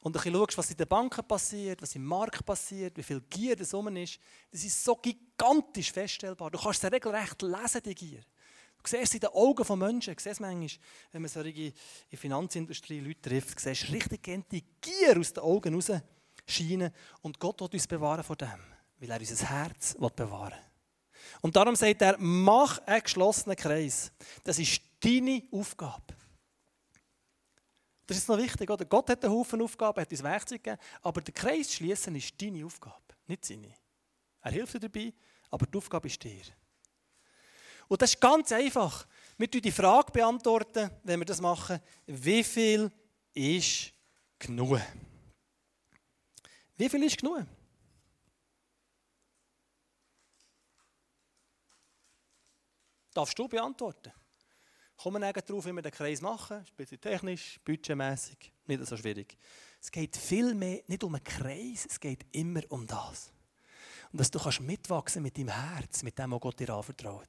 [0.00, 3.20] und ein bisschen schaust, was in den Banken passiert, was im Markt passiert, wie viel
[3.22, 4.20] Gier das rum ist,
[4.50, 6.52] das ist so gigantisch feststellbar.
[6.52, 8.20] Du kannst es regelrecht lesen, die Gier.
[8.82, 10.70] Du siehst es in den Augen von Menschen, du siehst manchmal,
[11.12, 11.72] wenn man solche in
[12.10, 15.90] der Finanzindustrie Leute trifft, du siehst richtig die Gier aus den Augen raus
[16.46, 16.92] scheinen.
[17.22, 18.60] Und Gott wird uns bewahren von dem,
[18.98, 20.68] weil er unser Herz bewahren will.
[21.40, 24.12] Und darum sagt er, mach einen geschlossenen Kreis.
[24.44, 26.14] Das ist deine Aufgabe.
[28.06, 28.86] Das ist noch wichtig, oder?
[28.86, 32.64] Gott hat einen Haufen Aufgaben, hat uns Werkzeug gegeben, aber der Kreis schließen ist deine
[32.64, 33.74] Aufgabe, nicht seine.
[34.40, 35.12] Er hilft dir dabei,
[35.50, 36.42] aber die Aufgabe ist dir.
[37.88, 39.06] Und das ist ganz einfach.
[39.38, 42.92] Wir beantworten die Frage, beantworten, wenn wir das machen, wie viel
[43.32, 43.92] ist
[44.38, 44.80] genug?
[46.76, 47.44] Wie viel ist genug?
[53.14, 54.12] Darfst du beantworten?
[54.96, 56.58] Kommen wir darauf, wie wir den Kreis machen.
[56.58, 59.36] Ein bisschen technisch, budgetmäßig, nicht so schwierig.
[59.80, 63.32] Es geht viel mehr nicht um einen Kreis, es geht immer um das.
[64.12, 67.28] Und dass du kannst mitwachsen mit deinem Herz, mit dem, was Gott dir anvertraut.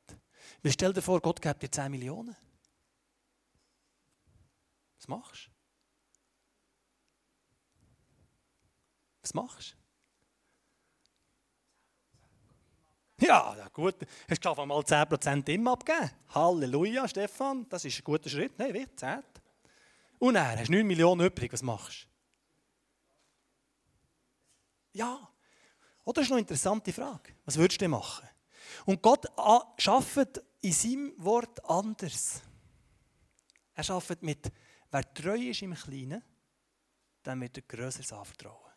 [0.64, 2.36] Weil stell dir vor, Gott gibt dir 10 Millionen.
[4.98, 5.52] Was machst du?
[9.22, 9.76] Was machst
[13.22, 13.96] Ja, ja gut.
[14.30, 16.10] Hast du mal 10% immer abgegeben?
[16.34, 18.58] Halleluja, Stefan, das ist ein guter Schritt.
[18.58, 18.88] Nein, wie?
[18.96, 19.24] 10.
[20.20, 22.04] Und dann hast du 9 Millionen übrig, was machst
[24.94, 25.00] du?
[25.00, 25.30] Ja.
[26.06, 27.36] Oder das ist noch eine interessante Frage.
[27.46, 28.28] Was würdest du denn machen?
[28.86, 29.26] Und Gott
[29.78, 32.42] schafft in seinem Wort anders.
[33.74, 34.52] Er schafft mit,
[34.92, 36.22] wer treu ist im Kleinen,
[37.26, 38.72] dem wird er Größeres anvertrauen.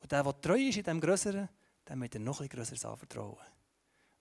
[0.00, 1.48] Und der, der treu ist in dem Größeren,
[1.88, 3.46] dem wird er noch etwas Größeres anvertrauen.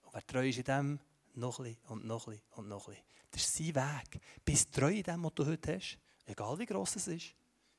[0.03, 0.99] Und wer treu ist in dem,
[1.35, 2.97] noch ein und noch ein und noch ein
[3.31, 4.21] Das ist sein Weg.
[4.43, 7.35] Bist treu in dem, was du heute hast, egal wie gross es ist.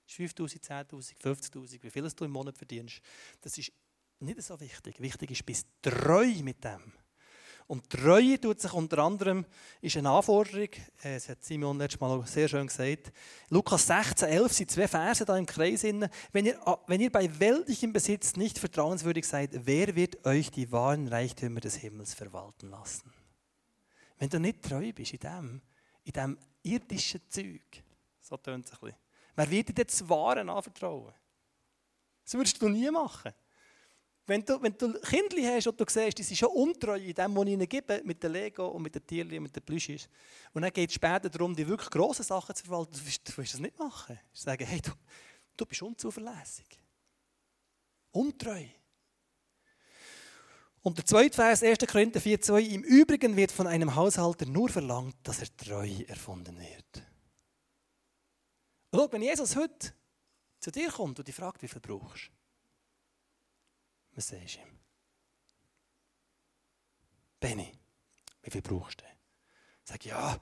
[0.06, 3.02] 5000, 10.000, 50.000, wie viel du im Monat verdienst.
[3.42, 3.72] Das ist
[4.20, 5.00] nicht so wichtig.
[5.00, 6.92] Wichtig ist, bist treu mit dem.
[7.68, 9.44] Und Treue tut sich unter anderem,
[9.82, 10.70] ist eine Anforderung,
[11.02, 13.12] äh, das hat Simon letztes Mal sehr schön gesagt.
[13.50, 15.82] Lukas 16, 11 sind zwei Verse da im Kreis.
[15.82, 20.72] Wenn ihr, ah, wenn ihr bei weltlichem Besitz nicht vertrauenswürdig seid, wer wird euch die
[20.72, 23.12] wahren Reichtümer des Himmels verwalten lassen?
[24.16, 25.62] Wenn du nicht treu bist in dem,
[26.04, 27.84] in dem irdischen Zeug,
[28.18, 28.98] so tönt es ein bisschen,
[29.36, 31.12] wer wird dir das Wahre anvertrauen?
[32.24, 33.34] Das würdest du nie machen.
[34.28, 37.34] Wenn du, wenn du Kinder hast und du siehst, die sind schon untreu in dem,
[37.34, 40.06] was ich ihnen gebe, mit den Lego und mit den Tierchen und mit den Plüschis.
[40.52, 42.92] Und dann geht es später darum, die wirklich grossen Sachen zu verwalten.
[42.92, 44.20] Du willst, du willst das nicht machen.
[44.30, 44.90] Du sagen, hey, du,
[45.56, 46.66] du bist unzuverlässig.
[48.12, 48.66] Untreu.
[50.82, 51.78] Und der zweite Vers, 1.
[51.90, 57.02] Korinther 4,2 Im Übrigen wird von einem Haushalter nur verlangt, dass er treu erfunden wird.
[58.94, 59.94] Schau, wenn Jesus heute
[60.60, 62.37] zu dir kommt und dich fragt, wie viel brauchst du,
[64.18, 64.78] was sagst du ihm?
[67.38, 67.72] Benny,
[68.42, 69.04] wie viel brauchst du?
[69.84, 70.38] Sag ja.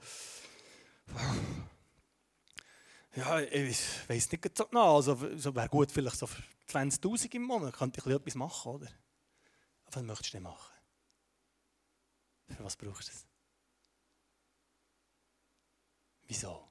[3.15, 4.95] Ja, ich weiß nicht genau.
[4.95, 8.87] Also, so wäre gut, vielleicht so für 20.000 im Monat könnte ich etwas machen, oder?
[9.85, 10.75] Aber was möchtest du denn machen?
[12.49, 13.27] Für was brauchst du es?
[16.23, 16.67] Wieso?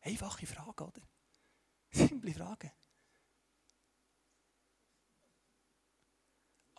[0.00, 1.02] Einfache Frage, oder?
[1.90, 2.72] Simple Frage.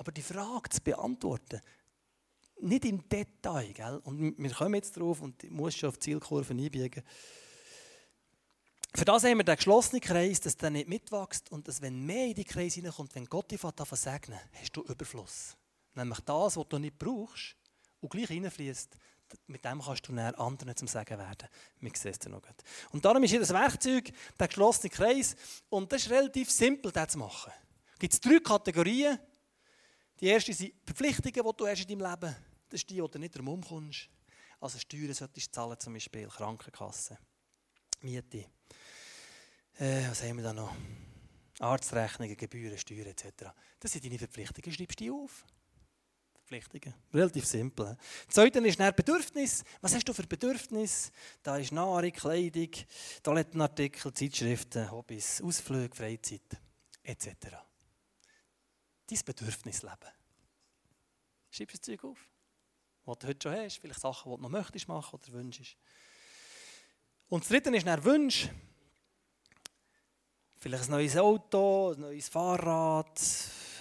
[0.04, 1.62] Aber die Frage zu beantworten,
[2.60, 4.02] nicht im Detail, gell?
[4.04, 7.04] und wir kommen jetzt drauf und ich muss schon auf die Zielkurve einbiegen.
[8.94, 12.28] Für das haben wir den geschlossenen Kreis, dass der nicht mitwächst und dass, wenn mehr
[12.28, 15.56] in die Kreis hineinkommt, wenn Gott dich davon segnen hast du Überfluss.
[15.94, 17.56] Nämlich das, was du nicht brauchst
[18.02, 18.98] und gleich reinfließt,
[19.48, 21.48] mit dem kannst du näher anderen zum Sagen werden.
[21.80, 22.58] Wir sehen es noch gut.
[22.92, 25.38] Und darum ist hier das Werkzeug der geschlossene Kreis
[25.70, 27.54] und das ist relativ simpel, das zu machen.
[27.94, 29.18] Es gibt drei Kategorien
[30.24, 32.36] die erste sind Verpflichtungen, die du hast in deinem Leben.
[32.70, 34.08] Das ist die, die du nicht drum kommst.
[34.62, 37.18] Also Steuern solltest du zahlen, zum Beispiel Krankenkasse,
[38.00, 38.46] Miete.
[39.78, 40.74] Äh, was haben wir da noch?
[41.60, 43.52] Arztrechnungen, Gebühren, Steuern etc.
[43.78, 44.72] Das sind deine Verpflichtungen.
[44.72, 45.46] Schreibst du die auf?
[46.36, 46.96] Verpflichtungen.
[47.14, 47.98] Relativ simpel.
[48.26, 49.66] Das zweite ist dann Bedürfnis.
[49.82, 51.12] Was hast du für Bedürfnis?
[51.42, 52.72] Da ist Nahrung, Kleidung,
[53.22, 56.62] Toilettenartikel, Zeitschriften, Hobbys, Ausflüge, Freizeit
[57.04, 57.58] etc
[59.14, 60.12] dein Bedürfnis leben.
[61.52, 62.18] Schreib das Zeug auf,
[63.06, 65.78] was du heute schon hast, vielleicht Sachen, die du noch möchtest machen oder wünschst.
[67.30, 68.50] Und das dritte ist dann Wunsch.
[70.58, 73.20] Vielleicht ein neues Auto, ein neues Fahrrad,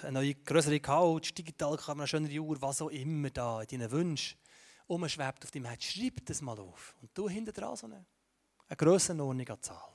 [0.01, 3.79] eine neue größere Couch, digital kann man eine schönere Uhr, was auch immer da in
[3.79, 4.37] deinen Wünschen
[4.87, 5.83] umschwebt auf deinem Herz.
[5.83, 6.95] Schreib das mal auf.
[7.01, 8.05] Und du hinter dran so eine,
[8.67, 9.93] eine Grössenordnung an Zahl.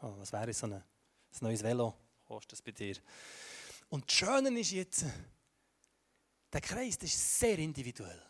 [0.00, 0.84] Oh, was wäre so ein, ein
[1.40, 1.94] neues Velo?
[2.28, 2.96] Kostet es bei dir.
[3.88, 5.06] Und das Schöne ist jetzt,
[6.52, 8.22] der Kreis das ist sehr individuell.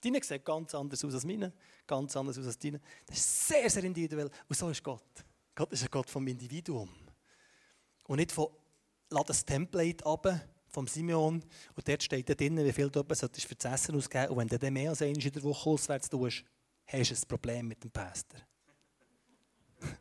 [0.00, 1.52] Deine sieht ganz anders aus als meine,
[1.86, 2.80] ganz anders aus als deine.
[3.06, 4.30] Das ist sehr, sehr individuell.
[4.48, 5.24] Und so ist Gott.
[5.54, 6.90] Gott ist ein Gott vom Individuum.
[8.04, 8.48] Und nicht von,
[9.08, 11.42] lass das Template ab vom Simeon
[11.74, 14.74] und dort steht drin, wie viel du für das Essen ausgeben Und wenn du dann
[14.74, 16.44] mehr als einmal in der Woche auswärts tust,
[16.86, 18.40] hast du ein Problem mit dem Pastor.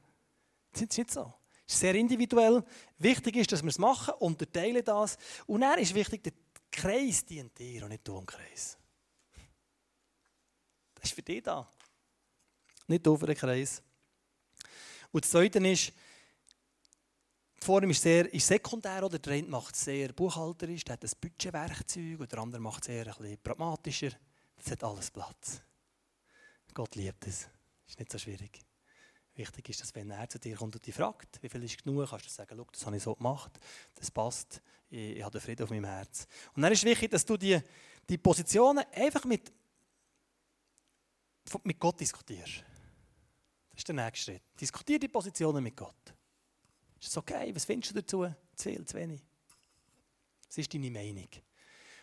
[0.73, 1.33] das ist nicht so
[1.67, 2.63] ist sehr individuell.
[2.97, 5.17] Wichtig ist, dass wir es machen, unterteilen das.
[5.47, 6.33] Und dann ist wichtig, der
[6.71, 8.77] Kreis dient dir und nicht du im Kreis.
[10.95, 11.67] Das ist für dich da.
[12.87, 13.81] Nicht du für den Kreis.
[15.11, 15.93] Und das Zweite ist,
[17.61, 21.03] die Form ist sehr ist sekundär, oder der eine macht es sehr buchhalterisch, der hat
[21.03, 24.11] ein Budgetwerkzeug, und der andere macht es eher ein bisschen pragmatischer.
[24.57, 25.61] Das hat alles Platz.
[26.73, 27.47] Gott liebt es.
[27.87, 28.59] Ist nicht so schwierig.
[29.35, 32.09] Wichtig ist, dass wenn er zu dir kommt und dich fragt, wie viel ist genug,
[32.09, 33.59] kannst du sagen, das habe ich so gemacht,
[33.95, 36.25] das passt, ich, ich habe den Frieden auf meinem Herz.
[36.55, 37.59] Und dann ist wichtig, dass du die,
[38.07, 39.51] die Positionen einfach mit,
[41.63, 42.63] mit Gott diskutierst.
[43.71, 44.43] Das ist der nächste Schritt.
[44.59, 46.13] Diskutiere die Positionen mit Gott.
[46.97, 47.53] Ist das okay?
[47.53, 48.33] Was findest du dazu?
[48.55, 49.21] Zu viel, zu wenig.
[50.47, 51.27] Das ist deine Meinung.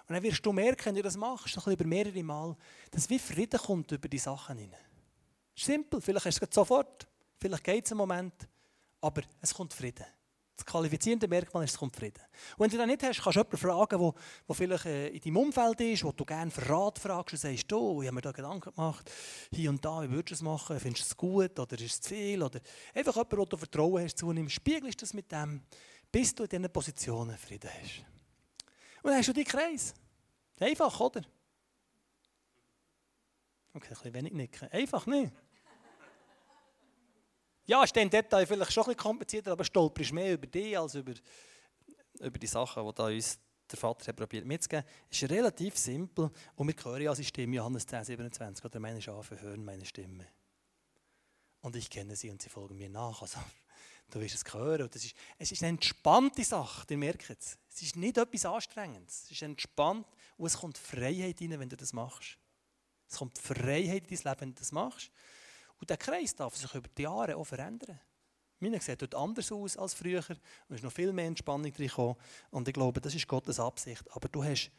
[0.06, 2.54] Und dann wirst du merken, wenn du das machst, ein über mehrere Mal,
[2.90, 4.78] dass wie Frieden kommt über die Sachen hinein.
[5.56, 7.08] Simpel, vielleicht hast du es sofort,
[7.42, 8.48] vielleicht geht es einen Moment,
[9.00, 10.06] aber es kommt Frieden.
[10.54, 12.22] Das qualifizierende Merkmal ist, es kommt Frieden.
[12.56, 14.14] Und wenn du das nicht hast, kannst du jemanden fragen, der,
[14.46, 18.02] der vielleicht äh, in deinem Umfeld ist, wo du gerne Verrat fragst und sagst, du,
[18.02, 19.10] ich habe mir da Gedanken gemacht,
[19.50, 20.78] hier und da, wie würdest du es machen?
[20.78, 22.42] Findest du es gut oder ist es zu viel?
[22.42, 22.60] Oder
[22.94, 25.62] einfach jemanden, wo du Vertrauen hast, zunimmst, spiegelst das mit dem,
[26.12, 28.04] bis du in diesen Positionen Frieden hast.
[29.02, 29.94] Und dann hast du deinen Kreis.
[30.60, 31.22] Einfach, oder?
[33.74, 34.68] Okay, ein bisschen wenig nicken.
[34.68, 35.32] Einfach nicht.
[37.66, 40.94] Ja, ist im Detail vielleicht schon ein bisschen komplizierter, aber stolperst mehr über dich als
[40.94, 41.12] über,
[42.18, 43.38] über die Sachen, die da uns
[43.70, 44.84] der Vater hat probiert mitzugeben.
[45.10, 49.00] Es ist relativ simpel und wir hören ja seine Stimme, Johannes 10, 27, oder meine
[49.00, 50.26] Schafe hören meine Stimme.
[51.60, 53.22] Und ich kenne sie und sie folgen mir nach.
[53.22, 53.38] Also,
[54.10, 54.88] du wirst es hören.
[54.92, 57.58] Das ist, es ist eine entspannte Sache, ihr merkt es.
[57.68, 59.24] Es ist nicht etwas Anstrengendes.
[59.24, 62.36] Es ist entspannt und es kommt Freiheit rein, wenn du das machst.
[63.08, 65.10] Es kommt Freiheit in dein Leben, wenn du das machst.
[65.82, 67.98] Und der Kreis darf sich über die Jahre auch verändern.
[68.60, 70.20] Meine sieht dort anders aus als früher.
[70.20, 72.14] Es ist noch viel mehr Entspannung drin
[72.52, 74.04] Und ich glaube, das ist Gottes Absicht.
[74.12, 74.70] Aber du hast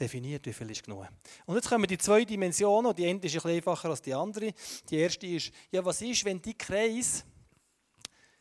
[0.00, 1.06] definiert, wie viel ist genug.
[1.44, 2.96] Und jetzt kommen die zwei Dimensionen.
[2.96, 4.54] Die eine ist ein bisschen einfacher als die andere.
[4.88, 7.26] Die erste ist, ja, was ist, wenn die Kreis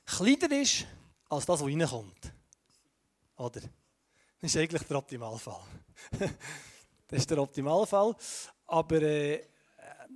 [0.06, 0.86] kleiner ist
[1.28, 2.34] als das, was reinkommt?
[3.36, 3.60] Oder?
[4.40, 5.60] Das ist eigentlich der Optimalfall.
[7.10, 8.16] das ist der Optimalfall.
[8.66, 9.46] Aber äh,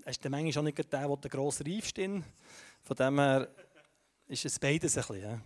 [0.06, 2.24] ist manchmal auch nicht der, der den grossen Reif steht.
[2.84, 3.48] Von dem her
[4.28, 5.42] ist es beides ein bisschen.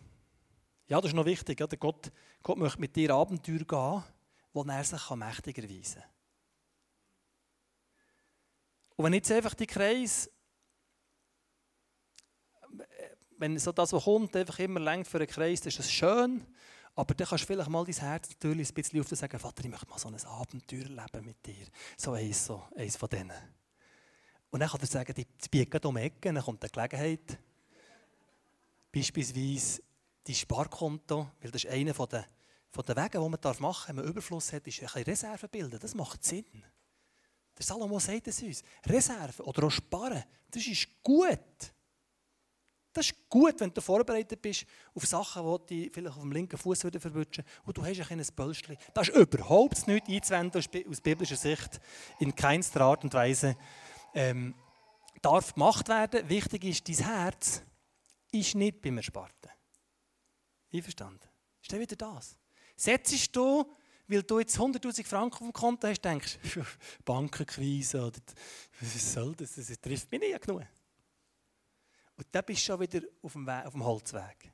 [0.88, 1.60] Ja, das ist noch wichtig.
[1.60, 2.12] Ja, Gott,
[2.44, 4.04] Gott möchte mit dir Abenteuer gehen,
[4.54, 6.10] wo er sich mächtiger erweisen kann.
[8.98, 10.30] Und wenn jetzt einfach die Kreis,
[13.38, 16.46] wenn so das, was kommt, einfach immer längt für einen Kreis, dann ist das schön.
[16.96, 19.66] Aber dann kannst du vielleicht mal dein Herz natürlich ein bisschen auf und sagen, Vater,
[19.66, 21.68] ich möchte mal so ein Abenteuer erleben mit dir.
[21.98, 23.55] So eins, so eins von denen.
[24.56, 27.38] Und dann kann er sagen, die biegen um die Ecke, dann kommt eine Gelegenheit.
[28.90, 29.82] Beispielsweise
[30.24, 32.24] dein Sparkonto, weil das ist einer von den,
[32.72, 35.50] von den Wegen, die man machen darf, wenn man Überfluss hat, ist ein bisschen Reserve
[35.50, 35.78] bilden.
[35.78, 36.46] Das macht Sinn.
[37.58, 38.64] Der Salomo sagt es uns.
[38.86, 41.74] Reserve oder auch Sparen, das ist gut.
[42.94, 46.58] Das ist gut, wenn du vorbereitet bist auf Sachen, die dich vielleicht auf dem linken
[46.58, 48.78] Fuß verwutschen und du hast ein kleines Pölstchen.
[48.94, 51.82] Das ist überhaupt nicht einzuwenden aus biblischer Sicht,
[52.20, 53.58] in keinster Art und Weise
[54.16, 54.56] ähm,
[55.22, 56.28] darf gemacht werden.
[56.30, 57.62] Wichtig ist, dein Herz
[58.32, 59.52] ist nicht beim Ersparten.
[60.74, 61.30] Einverstanden?
[61.62, 62.38] Ist das wieder das?
[62.76, 63.72] Setzt du,
[64.08, 66.38] weil du jetzt 100'000 Franken auf dem Konto hast, denkst,
[67.06, 68.20] Bankenkrise oder
[68.82, 70.64] was soll das, das trifft mich nicht genug.
[72.18, 74.54] Und dann bist du schon wieder auf dem, Weg, auf dem Holzweg.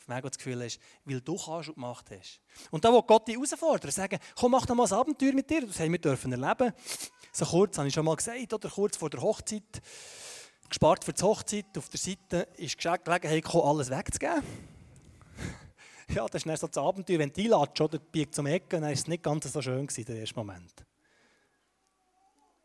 [0.00, 2.40] Auf du das Gefühl hast, weil du kannst und gemacht hast.
[2.70, 5.66] Und da, wo Gott dich herausfordert, sagen, komm, mach doch mal ein Abenteuer mit dir,
[5.66, 6.72] das haben wir dürfen erleben.
[7.32, 9.82] So kurz, habe ich schon mal gesagt, oder kurz vor der Hochzeit,
[10.68, 14.42] gespart für die Hochzeit, auf der Seite ist die Gelegenheit gekommen, alles wegzugeben.
[16.08, 18.92] ja, das ist dann so das Abenteuer, wenn du einladest, oder biegt zum Ecken, dann
[18.92, 20.86] ist es nicht ganz so schön gewesen, der erste Moment.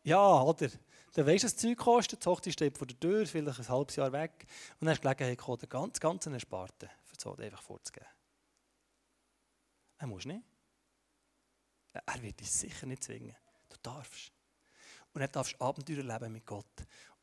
[0.04, 0.68] Ja, oder?
[1.12, 3.96] Dann weisst du, das Zeug kostet, die Hochzeit steht vor der Tür, vielleicht ein halbes
[3.96, 4.46] Jahr weg,
[4.80, 8.06] und dann du die Gelegenheit gekommen, das ganze, ganze Ersparte für so einfach vorzugeben.
[9.98, 10.42] Er muss nicht.
[11.92, 13.34] Er wird dich sicher nicht zwingen.
[13.68, 14.32] Du darfst.
[15.12, 16.66] Und dann darfst du Abenteuer erleben mit Gott.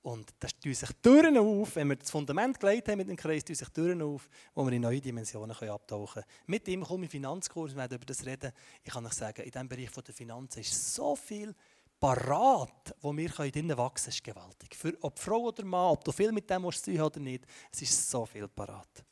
[0.01, 3.45] Und das tun sich Türen auf, wenn wir das Fundament gelegt haben mit dem Kreis,
[3.45, 6.25] tun sich Türen auf, wo wir in neue Dimensionen können abtauchen können.
[6.47, 8.51] Mit ihm komme ich Finanzkurs, wir werden über das reden.
[8.83, 11.55] Ich kann euch sagen, in diesem Bereich der Finanzen ist so viel
[11.99, 14.75] parat, wo wir drinnen wachsen können, ist gewaltig.
[14.75, 17.83] Für ob Frau oder Mann, ob du viel mit dem musst tun oder nicht, es
[17.83, 19.05] ist so viel parat.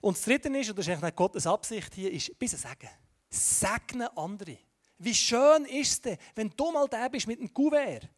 [0.00, 2.88] Und das Dritte ist, und das ist eigentlich Gottes Absicht hier, ist, bis sagen.
[3.28, 4.58] Segne andere.
[4.98, 8.08] Wie schön ist es denn, wenn du mal da bist mit einem Kuvert?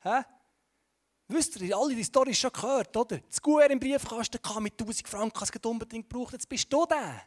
[0.00, 0.22] Hä?
[1.28, 3.18] Wisst ihr, alle die Storys schon gehört, oder?
[3.18, 6.84] Das Kuvert im Briefkasten kam mit 1000 Franken, hast du unbedingt gebraucht, jetzt bist du
[6.86, 7.22] da.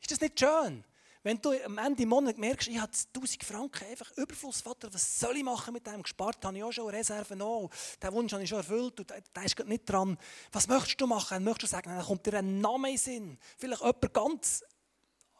[0.00, 0.84] Ist das nicht schön?
[1.26, 5.18] Wenn du am Ende des Monats merkst, ich habe 1000 Franken einfach Überfluss, Vater, was
[5.18, 6.04] soll ich machen mit dem?
[6.04, 7.68] Gespart habe ich auch schon, Reserven auch.
[8.00, 10.16] Den Wunsch habe ich schon erfüllt und der ist nicht dran.
[10.52, 11.42] Was möchtest du machen?
[11.42, 13.38] Möchtest du sagen, dann kommt dir ein Name in Sinn?
[13.58, 14.64] Vielleicht jemand ganz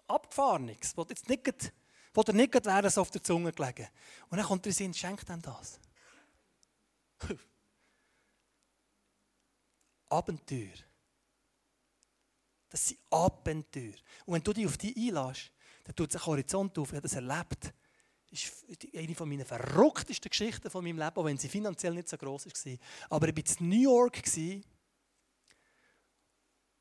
[0.09, 1.73] Abgefahrenes, wo jetzt nicht,
[2.15, 3.87] wo dir nicht wäre, auf der Zunge gelegen.
[4.29, 5.79] Und dann kommt der Sinn, schenk dem das.
[10.09, 10.75] Abenteuer.
[12.71, 13.95] Das sind Abenteuer.
[14.25, 15.53] Und wenn du dich auf die einlässt,
[15.87, 16.89] dann tut sich Horizont auf.
[16.89, 17.73] Ich habe das erlebt.
[18.29, 22.17] Das ist eine meiner verrücktesten Geschichten von meinem Leben, auch wenn sie finanziell nicht so
[22.17, 22.79] groß war.
[23.09, 24.21] Aber ich war in New York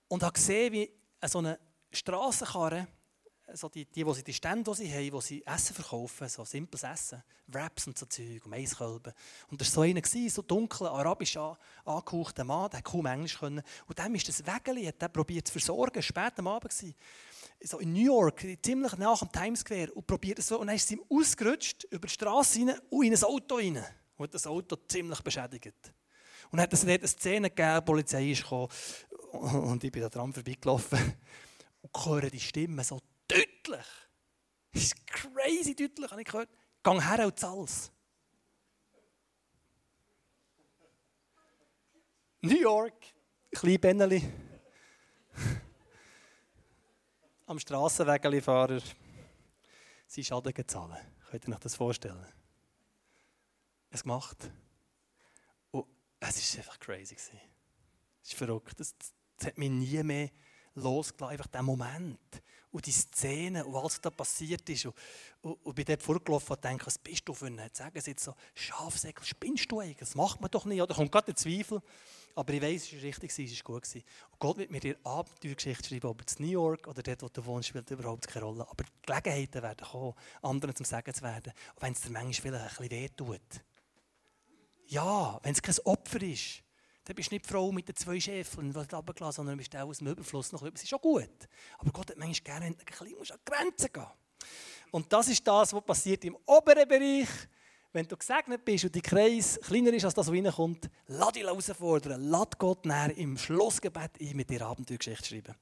[0.08, 0.92] und habe gesehen, wie
[1.28, 1.60] so eine
[1.92, 2.88] Strassenkarren,
[3.54, 6.44] so die, die, wo sie die Stände, die sie haben, wo sie Essen verkaufen, so
[6.44, 9.14] simples Essen, Wraps und so Zeug und Maiskölben.
[9.50, 13.62] Und da war so einer, so dunkel, arabisch angehauchter Mann, der kaum Englisch können.
[13.86, 16.96] Und dem ist das Wägeli, hat er probiert zu versorgen, spät am Abend gewesen.
[17.62, 20.60] So in New York, ziemlich nach dem Times Square, und probiert so.
[20.60, 23.84] Und dann ist es ihm ausgerutscht, über die Straße rein und in ein Auto rein.
[24.18, 25.94] Und das Auto ziemlich beschädigt.
[26.52, 28.70] Und hat es eine Szene gegeben, die Polizei ist gekommen,
[29.32, 31.00] und ich bin da dran vorbeigelaufen
[31.82, 33.86] und höre die Stimme so deutlich.
[34.72, 36.50] Das ist crazy deutlich, habe ich gehört.
[36.84, 37.92] Gang her und zahl's.
[42.42, 42.94] New York,
[43.52, 44.22] klein Benneli.
[47.48, 48.82] Am Strassenwägelifahrer
[50.08, 50.96] seinen Schaden gezahlt.
[51.30, 52.26] Könnt ihr euch das vorstellen?
[53.92, 54.50] Es gemacht.
[55.70, 55.86] Und
[56.20, 57.16] es war einfach crazy.
[57.16, 57.30] Es
[58.24, 58.80] ist verrückt.
[58.80, 58.96] Das
[59.44, 60.32] hat mich nie mehr
[60.74, 61.34] losgelassen.
[61.34, 62.20] Einfach der Moment
[62.72, 64.88] und die Szene und was da passiert ist.
[64.88, 64.96] Und,
[65.44, 67.62] und bin dort vorgelaufen und denke, was bist du für ein?
[67.74, 69.98] Sagen sie jetzt so, Schafsäckel, spinnst du eigentlich?
[69.98, 70.82] Das macht man doch nicht.
[70.82, 71.80] Oder kommt gerade der Zweifel.
[72.36, 73.96] Aber ich weiß, es war richtig, es war gut.
[73.96, 77.46] Und Gott wird mir die Abenteuergeschichte schreiben, ob es New York oder dort, wo du
[77.46, 78.68] wohnst, spielt überhaupt keine Rolle.
[78.70, 81.54] Aber Gelegenheiten werden kommen, anderen zum Sagen zu werden.
[81.76, 83.64] Und wenn es dir manchmal vielleicht ein bisschen wehtut.
[84.88, 86.66] Ja, wenn es kein Opfer ist
[87.06, 89.88] dann bist du nicht Frau mit den zwei Schäfeln, die du runtergelassen sondern bist auch
[89.88, 91.48] aus dem Überfluss noch Das ist schon gut.
[91.78, 94.08] Aber Gott hat manchmal gerne, du ein bisschen an die Grenzen gehen
[94.90, 97.30] Und das ist das, was passiert im oberen Bereich.
[97.96, 101.44] Wenn du gesegnet bist und dein Kreis kleiner ist als das, was reinkommt, lass dich
[101.44, 102.24] herausfordern.
[102.24, 105.56] Lass Gott näher im Schlussgebet ein mit dir Abenteuergeschichte schreiben.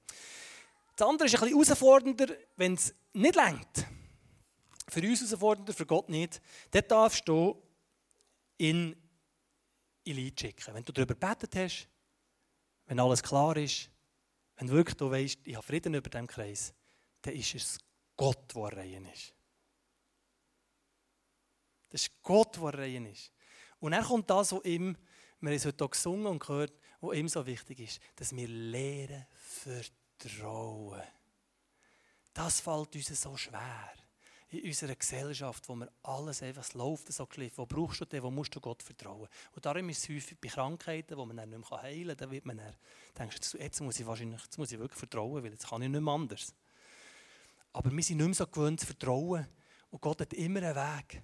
[0.96, 3.86] Das andere ist ein bisschen herausfordernder, wenn es nicht längt.
[4.90, 6.42] Für uns herausfordernder, für Gott nicht.
[6.72, 7.62] Dort darfst du
[8.58, 8.96] in
[10.04, 10.74] Lied schicken.
[10.74, 11.88] Wenn du darüber gebetet hast,
[12.88, 13.92] wenn alles klar ist,
[14.56, 16.74] wenn wirklich du weißt, ich habe Frieden über dem Kreis,
[17.22, 17.78] dann ist es
[18.18, 19.36] Gott, der rein ist.
[21.94, 23.32] Das ist Gott, der rein ist.
[23.80, 24.98] Und dann kommt das, was ihm,
[25.40, 29.28] wir haben es heute gesungen und gehört, was ihm so wichtig ist, dass wir lernen
[29.38, 31.04] vertrauen.
[32.34, 33.94] Das fällt uns so schwer
[34.50, 38.32] in unserer Gesellschaft, wo wir alles einfach, läuft so kliff, wo brauchst du den, wo
[38.32, 39.28] musst du Gott vertrauen?
[39.56, 42.32] Und darum ist es häufig bei Krankheiten, wo man dann nicht mehr heilen kann, da
[42.32, 42.76] wird man dann,
[43.20, 45.90] denkst du, jetzt muss ich wahrscheinlich, jetzt muss ich wirklich vertrauen, weil jetzt kann ich
[45.90, 46.56] nicht mehr anders.
[47.72, 49.48] Aber wir sind nicht mehr so gewöhnt zu vertrauen
[49.92, 51.22] und Gott hat immer einen Weg.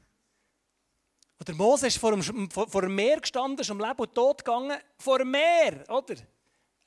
[1.40, 4.44] Und der Mose ist vor dem, vor, dem Meer gestanden, ist um Leben und Tod
[4.44, 6.16] gegangen, vor dem Meer, oder?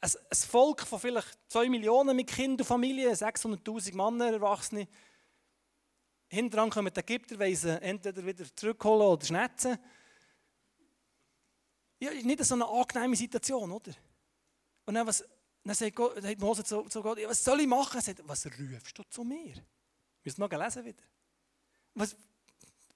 [0.00, 4.86] Ein, ein Volk von vielleicht 2 Millionen mit Kind und Familie, 600'000 Männer, Erwachsene,
[6.32, 9.78] Hinterher kommen die Ägypter, wollen sie entweder wieder zurückholen oder schnetzen.
[12.00, 13.92] Ja, ist nicht so eine angenehme Situation, oder?
[14.86, 15.22] Und dann, was,
[15.62, 17.98] dann sagt, Gott, sagt Mose zu, zu Gott, ja, was soll ich machen?
[17.98, 19.54] Er sagt, was rufst du zu mir?
[19.54, 19.62] Wir
[20.24, 21.02] müssen noch lesen wieder.
[21.92, 22.16] Was,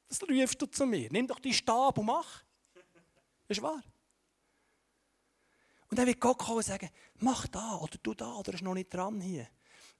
[0.08, 1.08] was rufst du zu mir?
[1.10, 2.42] Nimm doch die Stab und mach.
[3.48, 3.82] Ist wahr.
[5.88, 8.74] Und dann wird Gott kommen und sagen, mach da oder du da oder ist noch
[8.74, 9.48] nicht dran hier.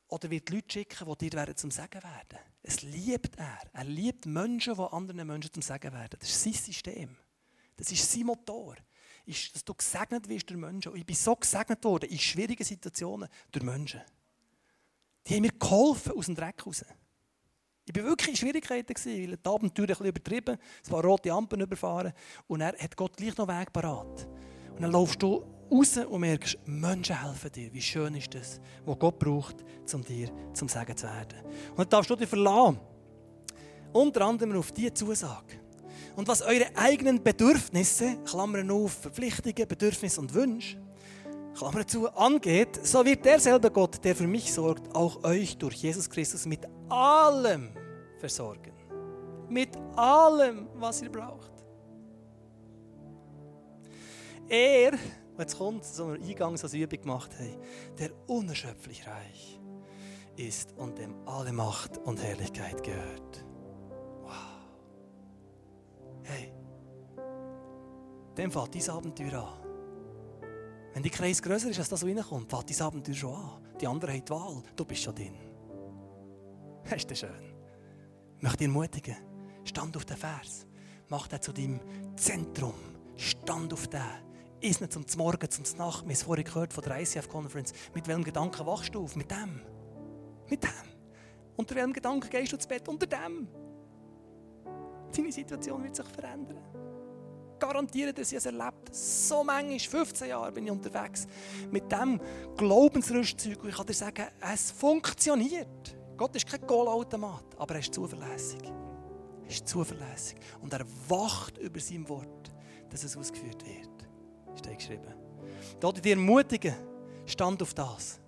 [0.09, 2.39] Oder wird Leute schicken, die dir zum Sagen werden.
[2.63, 3.61] Es liebt er.
[3.73, 6.17] Er liebt Menschen, die anderen Menschen zum Sagen werden.
[6.19, 7.17] Das ist sein System.
[7.77, 8.77] Das ist sein Motor.
[9.25, 10.93] Ist, dass du gesegnet wirst durch Menschen.
[10.93, 14.01] Und ich bin so gesegnet worden in schwierigen Situationen durch Menschen.
[15.27, 16.85] Die haben mir geholfen aus dem Dreck raus.
[17.89, 21.62] Ich war wirklich in Schwierigkeiten, weil die Abenteuer ein bisschen übertrieben Es waren rote Ampeln
[21.62, 22.12] überfahren.
[22.49, 24.26] Und er hat Gott gleich noch Weg parat.
[24.74, 27.72] Und dann laufst du raus und merkst, Menschen helfen dir.
[27.72, 31.39] Wie schön ist das, was Gott braucht, um dir zum Sagen zu werden.
[31.70, 32.80] Und dann darfst du dich verlassen.
[33.93, 35.61] Unter anderem auf diese Zusage.
[36.16, 40.76] Und was eure eigenen Bedürfnisse, Klammern auf, Verpflichtungen, Bedürfnisse und Wünsche,
[41.57, 46.09] Klammer zu, angeht, so wird derselbe Gott, der für mich sorgt, auch euch durch Jesus
[46.09, 47.71] Christus mit allem
[48.19, 48.73] versorgen.
[49.49, 51.51] Mit allem, was ihr braucht.
[54.49, 54.93] Er
[55.39, 57.57] jetzt kommt, so eine Eingangsübung gemacht haben,
[57.99, 59.59] der unerschöpflich reich
[60.37, 63.45] ist und dem alle Macht und Herrlichkeit gehört.
[64.23, 64.33] Wow.
[66.23, 66.53] Hey,
[68.37, 69.66] dem fällt dein Abenteuer an.
[70.97, 73.61] Wenn die Kreis größer ist als das, was reinkommt, fällt dein Abenteuer schon an.
[73.79, 75.35] Die anderen haben die Wahl, du bist schon drin.
[76.89, 77.55] Das ist schön.
[78.39, 79.17] Ich möchte dich ermutigen,
[79.65, 80.67] stand auf den Vers.
[81.11, 81.81] Mach den zu deinem
[82.17, 82.73] Zentrum.
[83.15, 84.01] Stand auf den.
[84.63, 85.77] Ist nicht zum Morgen, zum Nacht.
[85.77, 87.75] Wir haben es vorhin gehört von der ICF-Conference.
[87.93, 89.17] Mit welchem Gedanken wachst du auf?
[89.17, 89.61] Mit dem.
[90.49, 90.71] Mit dem.
[91.57, 92.89] Unter welchem Gedanken gehst du ins Bett?
[92.89, 93.49] Unter dem.
[95.15, 96.86] Deine Situation wird sich verändern.
[97.59, 98.95] Garantiere dir, sie es erlebt.
[98.95, 101.27] So manchmal, 15 Jahre bin ich unterwegs
[101.71, 102.21] mit diesem
[102.57, 103.63] Glaubensrüstzeug.
[103.63, 105.97] Und ich kann dir sagen, es funktioniert.
[106.17, 108.63] Gott ist kein Goalautomat, aber er ist zuverlässig.
[108.65, 110.39] Er ist zuverlässig.
[110.61, 112.53] Und er wacht über sein Wort,
[112.91, 114.59] dass es ausgeführt wird.
[114.59, 115.15] Steht geschrieben.
[115.79, 116.75] Da dir ermutigen,
[117.27, 118.21] stand auf das.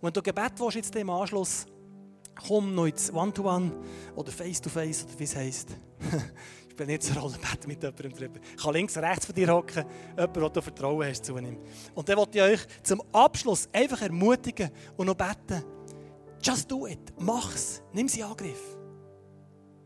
[0.00, 1.66] Und wenn du Gebet willst, jetzt im Anschluss,
[2.46, 5.70] komm noch ins One-to-One -One oder Face-to-Face oder wie es heisst.
[6.74, 8.40] ich bin nicht so Rolle beten mit jemandem drüber.
[8.56, 9.84] Ich kann links, rechts von dir hocken,
[10.18, 11.56] jemand, der du Vertrauen hast zu ihm.
[11.94, 15.62] Und dann wollte ich euch zum Abschluss einfach ermutigen und noch beten,
[16.42, 18.76] just do it, mach's, nimm sie in Angriff.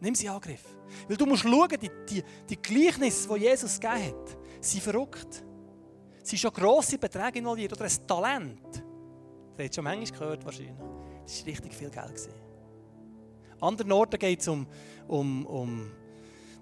[0.00, 0.64] Nimm sie in Angriff.
[1.06, 5.44] Weil du musst schauen, die, die, die Gleichnisse, die Jesus gegeben hat, sind verrückt.
[6.22, 8.82] Es sind schon grosse Beträge involviert oder ein Talent.
[9.58, 10.72] Das habt schon manchmal gehört wahrscheinlich.
[11.22, 12.28] Das war richtig viel Geld.
[13.60, 14.66] An anderen Orten geht es um,
[15.06, 15.90] um, um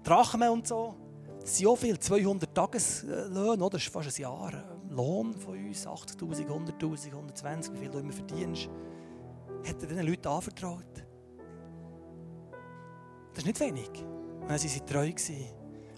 [0.07, 0.95] Drachmen und so.
[1.41, 3.69] Das sind auch viel, 200 Tageslöhne, oder?
[3.71, 4.51] das ist fast ein Jahr
[4.89, 8.69] Lohn von uns, 80'000, 100'000, 120, wie viel du immer verdienst.
[9.65, 11.03] Hat er diesen Leuten anvertraut.
[13.33, 13.89] Das ist nicht wenig.
[14.57, 15.11] Sie waren treu.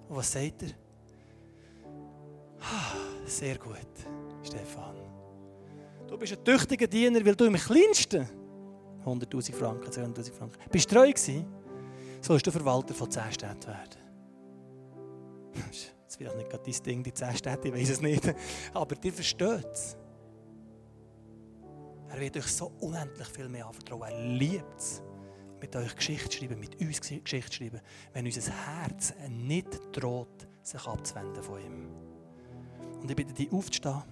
[0.09, 0.69] Und was sagt er?
[2.61, 2.95] Ah,
[3.25, 3.77] sehr gut,
[4.41, 4.95] Stefan.
[6.07, 8.27] Du bist ein tüchtiger Diener, weil du im kleinsten
[9.05, 11.45] 100.000 Franken, 200.000 Franken bist treu gewesen.
[12.21, 13.98] Sollst du Verwalter von 10 Städten werden.
[15.53, 15.75] Das
[16.07, 18.33] ist vielleicht nicht gerade dein Ding, die 10 Städte, ich weiß es nicht.
[18.73, 19.97] Aber ihr versteht es.
[22.09, 24.01] Er wird euch so unendlich viel mehr anvertrauen.
[24.01, 25.03] Er liebt es,
[25.61, 27.81] mit euch Geschichte schreiben, mit uns Geschichte schreiben,
[28.13, 31.89] wenn unser Herz nicht droht, sich abzuwenden von ihm.
[33.01, 34.03] Und ich bitte dich aufzustehen.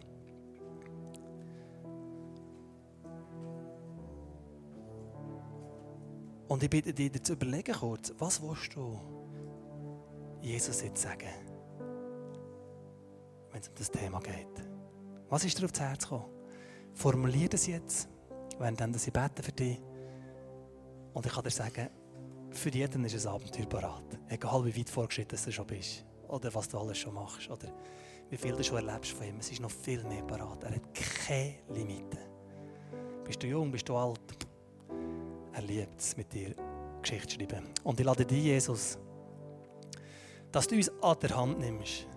[6.47, 8.99] Und ich bitte dich, dir zu überlegen kurz, was willst du
[10.47, 11.27] Jesus jetzt sagen,
[13.51, 14.47] wenn es um das Thema geht?
[15.29, 16.25] Was ist dir aufs Herz gekommen?
[16.93, 18.07] Formulier das jetzt,
[18.57, 19.79] wenn dann sie beten für dich.
[21.13, 21.89] Und ich kann dir sagen,
[22.51, 24.19] für jeden ist ein Abenteuer parat.
[24.29, 26.05] Egal wie weit vorgeschritten du schon bist.
[26.29, 27.49] Oder was du alles schon machst.
[27.49, 27.67] Oder
[28.29, 29.39] wie viel du schon erlebst von ihm.
[29.39, 30.63] Es ist noch viel mehr parat.
[30.63, 32.19] Er hat keine Limite.
[33.25, 34.21] Bist du jung, bist du alt?
[35.53, 36.55] Er liebt es, mit dir
[37.01, 37.67] Geschichte zu schreiben.
[37.83, 38.97] Und ich lade dich, Jesus,
[40.51, 42.07] dass du uns an der Hand nimmst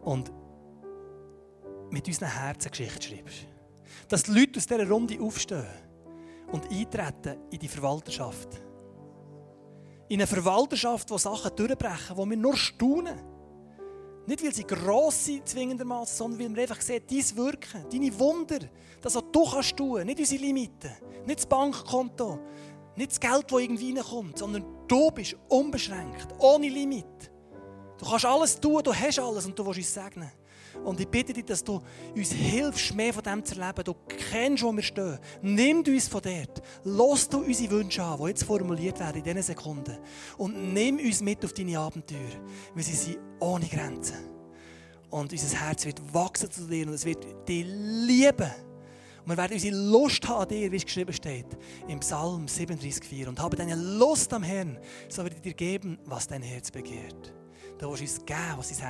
[0.00, 0.32] und
[1.90, 3.46] mit unseren Herzen Geschichte schreibst.
[4.08, 5.66] Dass die Leute aus dieser Runde aufstehen
[6.52, 8.48] und eintreten in die Verwalterschaft.
[10.08, 13.18] In eine Verwalterschaft, wo Sachen durchbrechen, wo wir nur staunen.
[14.26, 18.58] Nicht, weil sie gross sind, zwingendermaßen, sondern weil wir einfach sehen, dein Wirken, deine Wunder,
[19.00, 20.90] das, was du kannst tun, nicht unsere Limiten,
[21.26, 22.38] nicht das Bankkonto,
[22.96, 27.30] nicht das Geld, das irgendwie reinkommt, sondern du bist unbeschränkt, ohne Limit.
[27.98, 30.30] Du kannst alles tun, du hast alles und du willst uns segnen.
[30.82, 31.80] Und ich bitte dich, dass du
[32.14, 33.84] uns hilfst, mehr von dem zu erleben.
[33.84, 35.18] Du kennst, wo wir stehen.
[35.40, 36.62] Nimm uns von dort.
[36.84, 39.98] Lass du unsere Wünsche an, die jetzt formuliert werden in diesen Sekunden.
[40.36, 42.18] Und nimm uns mit auf deine Abenteuer,
[42.74, 44.16] weil sie sind ohne Grenzen.
[45.10, 48.50] Und unser Herz wird wachsen zu dir und es wird dich lieben.
[49.24, 51.46] Und wir werden unsere Lust haben an dir, wie es geschrieben steht,
[51.86, 53.28] im Psalm 37,4.
[53.28, 54.76] Und haben deine Lust am Herrn,
[55.08, 57.32] so wird er dir geben, was dein Herz begehrt.
[57.78, 58.84] Du willst uns geben, was unser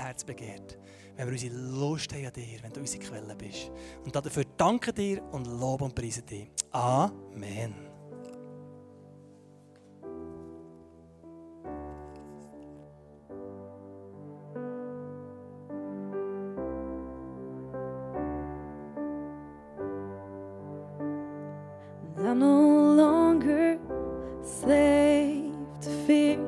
[0.00, 0.78] Herz begehrt.
[1.16, 3.70] Wenn wir unsere Lust haben an dir, wenn du unsere Quelle bist.
[4.04, 6.48] Und dafür danke dir und loben und preisen dich.
[6.70, 7.88] Amen.
[22.28, 23.78] I'm no longer
[24.42, 26.47] slave to fear.